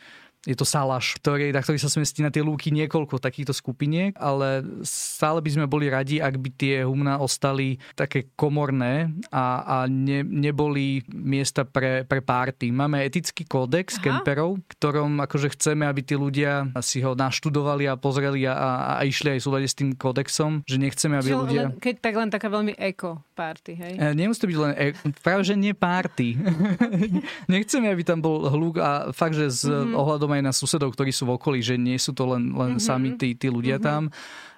je 0.46 0.54
to 0.54 0.62
salaš, 0.62 1.18
ktorý, 1.18 1.50
na 1.50 1.58
ktorý 1.58 1.82
sa 1.82 1.90
smestí 1.90 2.22
na 2.22 2.30
tie 2.30 2.46
lúky 2.46 2.70
niekoľko 2.70 3.18
takýchto 3.18 3.50
skupiniek, 3.50 4.14
ale 4.14 4.62
stále 4.86 5.42
by 5.42 5.50
sme 5.50 5.66
boli 5.66 5.90
radi, 5.90 6.22
ak 6.22 6.34
by 6.38 6.50
tie 6.54 6.76
humna 6.86 7.18
ostali 7.18 7.82
také 7.98 8.30
komorné 8.38 9.10
a, 9.34 9.66
a 9.66 9.76
ne, 9.90 10.22
neboli 10.22 11.02
miesta 11.10 11.66
pre, 11.66 12.06
pre 12.06 12.22
párty. 12.22 12.70
Máme 12.70 13.02
etický 13.02 13.42
kódex 13.42 13.98
Aha. 13.98 14.02
kemperov, 14.22 14.62
ktorom 14.78 15.18
akože 15.26 15.58
chceme, 15.58 15.90
aby 15.90 16.06
tí 16.06 16.14
ľudia 16.14 16.70
si 16.86 17.02
ho 17.02 17.18
naštudovali 17.18 17.90
a 17.90 17.98
pozreli 17.98 18.46
a, 18.46 18.54
a, 18.94 19.02
išli 19.02 19.34
aj 19.34 19.42
súľade 19.42 19.66
s 19.66 19.74
tým 19.74 19.98
kódexom, 19.98 20.62
že 20.70 20.78
nechceme, 20.78 21.18
aby 21.18 21.34
Čiže 21.34 21.40
ľudia... 21.42 21.62
Len, 21.66 21.82
keď 21.82 21.94
tak 21.98 22.14
len 22.14 22.30
taká 22.30 22.46
veľmi 22.46 22.78
eko 22.78 23.18
party, 23.34 23.72
hej? 23.74 23.94
E, 23.98 24.06
nemusí 24.14 24.38
to 24.38 24.46
byť 24.46 24.58
len 24.58 24.72
eko, 24.78 24.98
práve 25.18 25.42
že 25.42 25.54
nie 25.58 25.74
party. 25.74 26.38
nechceme, 27.52 27.90
aby 27.90 28.02
tam 28.06 28.22
bol 28.22 28.46
hluk 28.46 28.78
a 28.78 29.10
fakt, 29.10 29.34
že 29.34 29.50
s 29.50 29.66
mm-hmm. 29.66 29.98
ohľadom 29.98 30.27
vzhľadom 30.28 30.44
aj 30.44 30.44
na 30.44 30.52
susedov, 30.52 30.90
ktorí 30.92 31.10
sú 31.10 31.24
v 31.24 31.40
okolí, 31.40 31.64
že 31.64 31.80
nie 31.80 31.96
sú 31.96 32.12
to 32.12 32.28
len, 32.28 32.52
len 32.52 32.76
mm-hmm. 32.76 32.84
sami 32.84 33.16
tí, 33.16 33.32
tí 33.32 33.48
ľudia 33.48 33.80
mm-hmm. 33.80 33.88
tam 33.88 34.02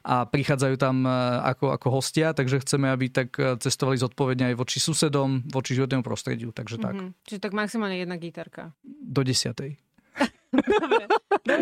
a 0.00 0.26
prichádzajú 0.26 0.74
tam 0.80 1.06
e, 1.06 1.12
ako, 1.54 1.76
ako 1.76 1.86
hostia, 1.94 2.34
takže 2.34 2.64
chceme, 2.66 2.90
aby 2.90 3.06
tak 3.12 3.36
e, 3.38 3.54
cestovali 3.60 4.00
zodpovedne 4.00 4.50
aj 4.50 4.54
voči 4.58 4.82
susedom, 4.82 5.46
voči 5.46 5.78
životnému 5.78 6.02
prostrediu, 6.02 6.50
takže 6.50 6.82
tak. 6.82 6.98
Mm-hmm. 6.98 7.10
Čiže 7.28 7.40
tak 7.40 7.52
maximálne 7.54 8.00
jedna 8.00 8.18
gitarka. 8.18 8.74
Do 8.82 9.22
desiatej. 9.22 9.78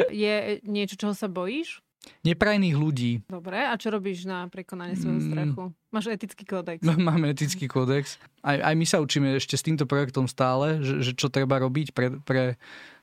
Je 0.08 0.64
niečo, 0.64 0.96
čoho 0.96 1.12
sa 1.12 1.28
bojíš? 1.28 1.84
Neprajných 2.24 2.76
ľudí. 2.78 3.12
Dobre, 3.28 3.62
a 3.62 3.74
čo 3.76 3.92
robíš 3.92 4.24
na 4.24 4.48
prekonanie 4.48 4.96
svojho 4.96 5.20
mm. 5.22 5.28
strachu? 5.28 5.64
Máš 5.92 6.06
etický 6.08 6.44
kódex. 6.46 6.80
Máme 7.10 7.30
etický 7.30 7.68
kódex. 7.68 8.16
Aj, 8.40 8.58
aj 8.58 8.74
my 8.74 8.86
sa 8.88 9.02
učíme 9.02 9.36
ešte 9.36 9.58
s 9.58 9.66
týmto 9.66 9.84
projektom 9.84 10.24
stále, 10.24 10.80
že, 10.80 11.04
že 11.04 11.12
čo 11.12 11.28
treba 11.28 11.60
robiť 11.60 11.92
pre, 11.92 12.16
pre 12.22 12.56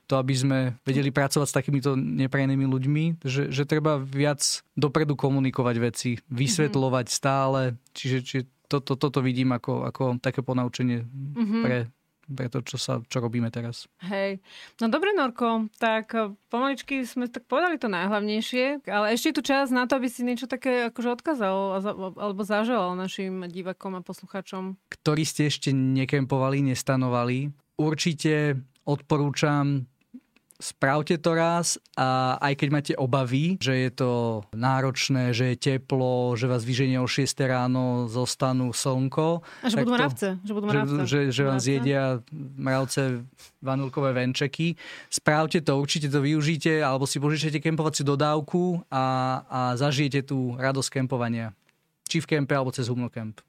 to, 0.06 0.22
aby 0.22 0.34
sme 0.38 0.58
vedeli 0.86 1.10
pracovať 1.10 1.46
s 1.50 1.56
takýmito 1.58 1.98
neprajnými 1.98 2.66
ľuďmi, 2.66 3.04
že, 3.26 3.50
že 3.50 3.66
treba 3.66 3.98
viac 3.98 4.62
dopredu 4.78 5.18
komunikovať 5.18 5.76
veci, 5.82 6.10
vysvetľovať 6.30 7.06
mm-hmm. 7.10 7.18
stále, 7.18 7.60
čiže, 7.90 8.18
čiže 8.22 8.42
toto 8.66 8.94
to, 8.94 9.10
to, 9.10 9.18
to 9.18 9.20
vidím 9.22 9.54
ako, 9.54 9.86
ako 9.86 10.02
také 10.18 10.42
ponaučenie 10.42 11.06
mm-hmm. 11.06 11.62
pre 11.62 11.76
pre 12.26 12.50
to, 12.50 12.58
čo, 12.66 12.74
sa, 12.74 12.98
čo 13.06 13.22
robíme 13.22 13.46
teraz. 13.54 13.86
Hej. 14.02 14.42
No 14.82 14.90
dobre, 14.90 15.14
Norko, 15.14 15.70
tak 15.78 16.10
eh, 16.10 16.34
pomaličky 16.50 17.06
sme 17.06 17.30
tak 17.30 17.46
povedali 17.46 17.78
to 17.78 17.86
najhlavnejšie, 17.86 18.82
ale 18.90 19.14
ešte 19.14 19.30
je 19.30 19.36
tu 19.38 19.42
čas 19.46 19.70
na 19.70 19.86
to, 19.86 19.98
aby 19.98 20.10
si 20.10 20.26
niečo 20.26 20.50
také 20.50 20.90
akože 20.90 21.22
odkázal 21.22 21.56
alebo 22.18 22.42
zaželal 22.42 22.98
našim 22.98 23.46
divakom 23.46 23.94
a 23.94 24.02
poslucháčom. 24.02 24.74
Ktorí 24.90 25.22
ste 25.22 25.46
ešte 25.46 25.70
nekempovali, 25.70 26.66
nestanovali, 26.66 27.54
určite 27.78 28.58
odporúčam 28.86 29.86
Spravte 30.56 31.20
to 31.20 31.36
raz 31.36 31.76
a 32.00 32.40
aj 32.40 32.56
keď 32.56 32.68
máte 32.72 32.92
obavy, 32.96 33.60
že 33.60 33.76
je 33.76 33.90
to 33.92 34.40
náročné, 34.56 35.36
že 35.36 35.52
je 35.52 35.56
teplo, 35.76 36.32
že 36.32 36.48
vás 36.48 36.64
vyženie 36.64 36.96
o 36.96 37.04
6 37.04 37.28
ráno, 37.44 38.08
zostanú 38.08 38.72
slnko. 38.72 39.44
A 39.60 39.68
že 39.68 39.84
budú 39.84 39.92
mravce. 39.92 40.28
Že, 40.40 40.52
budú 40.56 40.66
mravce. 40.72 40.96
že, 41.04 41.04
že, 41.04 41.20
že 41.28 41.42
vám 41.44 41.60
zjedia 41.60 42.24
mravce 42.56 43.20
vanilkové 43.60 44.16
venčeky. 44.16 44.80
Spravte 45.12 45.60
to, 45.60 45.76
určite 45.76 46.08
to 46.08 46.24
využite, 46.24 46.80
alebo 46.80 47.04
si 47.04 47.20
požičajte 47.20 47.60
kempovaciu 47.60 48.08
dodávku 48.08 48.80
a, 48.88 49.04
a 49.44 49.60
zažijete 49.76 50.24
tú 50.24 50.56
radosť 50.56 50.88
kempovania. 50.88 51.52
Či 52.08 52.24
v 52.24 52.32
kempe, 52.32 52.56
alebo 52.56 52.72
cez 52.72 52.88
Humnocamp. 52.88 53.44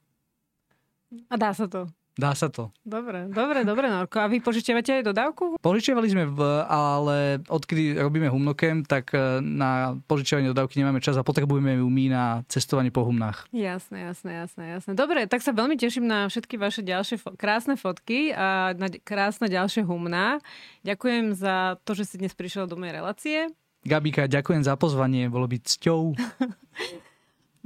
A 1.32 1.36
dá 1.40 1.56
sa 1.56 1.72
to. 1.72 1.88
Dá 2.18 2.34
sa 2.34 2.50
to. 2.50 2.74
Dobre, 2.82 3.30
dobre, 3.30 3.62
dobre, 3.62 3.94
Norko. 3.94 4.18
A 4.18 4.26
vy 4.26 4.42
požičiavate 4.42 4.90
aj 4.90 5.04
dodávku? 5.06 5.62
Požičiavali 5.62 6.10
sme, 6.10 6.26
v, 6.26 6.42
ale 6.66 7.46
odkedy 7.46 7.94
robíme 7.94 8.26
humnokem, 8.34 8.82
tak 8.82 9.14
e, 9.14 9.38
na 9.46 9.94
požičiavanie 10.10 10.50
dodávky 10.50 10.82
nemáme 10.82 10.98
čas 10.98 11.14
a 11.14 11.22
potrebujeme 11.22 11.78
ju 11.78 11.86
my 11.86 12.06
na 12.10 12.24
cestovanie 12.50 12.90
po 12.90 13.06
humnách. 13.06 13.46
Jasné, 13.54 14.10
jasné, 14.10 14.32
jasné, 14.34 14.64
jasné. 14.82 14.92
Dobre, 14.98 15.30
tak 15.30 15.46
sa 15.46 15.54
veľmi 15.54 15.78
teším 15.78 16.10
na 16.10 16.26
všetky 16.26 16.58
vaše 16.58 16.82
ďalšie 16.82 17.22
fo- 17.22 17.38
krásne 17.38 17.78
fotky 17.78 18.34
a 18.34 18.74
na 18.74 18.90
krásne 18.90 19.46
ďalšie 19.46 19.86
humná. 19.86 20.42
Ďakujem 20.82 21.38
za 21.38 21.78
to, 21.86 21.94
že 21.94 22.10
si 22.10 22.16
dnes 22.18 22.34
prišiel 22.34 22.66
do 22.66 22.82
mojej 22.82 22.98
relácie. 22.98 23.38
Gabika, 23.86 24.26
ďakujem 24.26 24.66
za 24.66 24.74
pozvanie, 24.74 25.30
bolo 25.30 25.46
byť 25.46 25.62
cťou. 25.64 26.02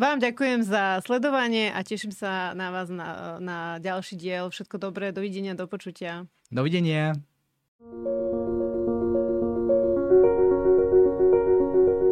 Vám 0.01 0.17
ďakujem 0.17 0.65
za 0.65 0.97
sledovanie 1.05 1.69
a 1.69 1.85
teším 1.85 2.09
sa 2.09 2.57
na 2.57 2.73
vás 2.73 2.89
na, 2.89 3.37
na 3.37 3.77
ďalší 3.77 4.17
diel. 4.17 4.49
Všetko 4.49 4.81
dobré, 4.81 5.13
dovidenia, 5.13 5.53
do 5.53 5.69
počutia. 5.69 6.25
Dovidenia. 6.49 7.21
thank 7.81 8.09
you 8.09 8.60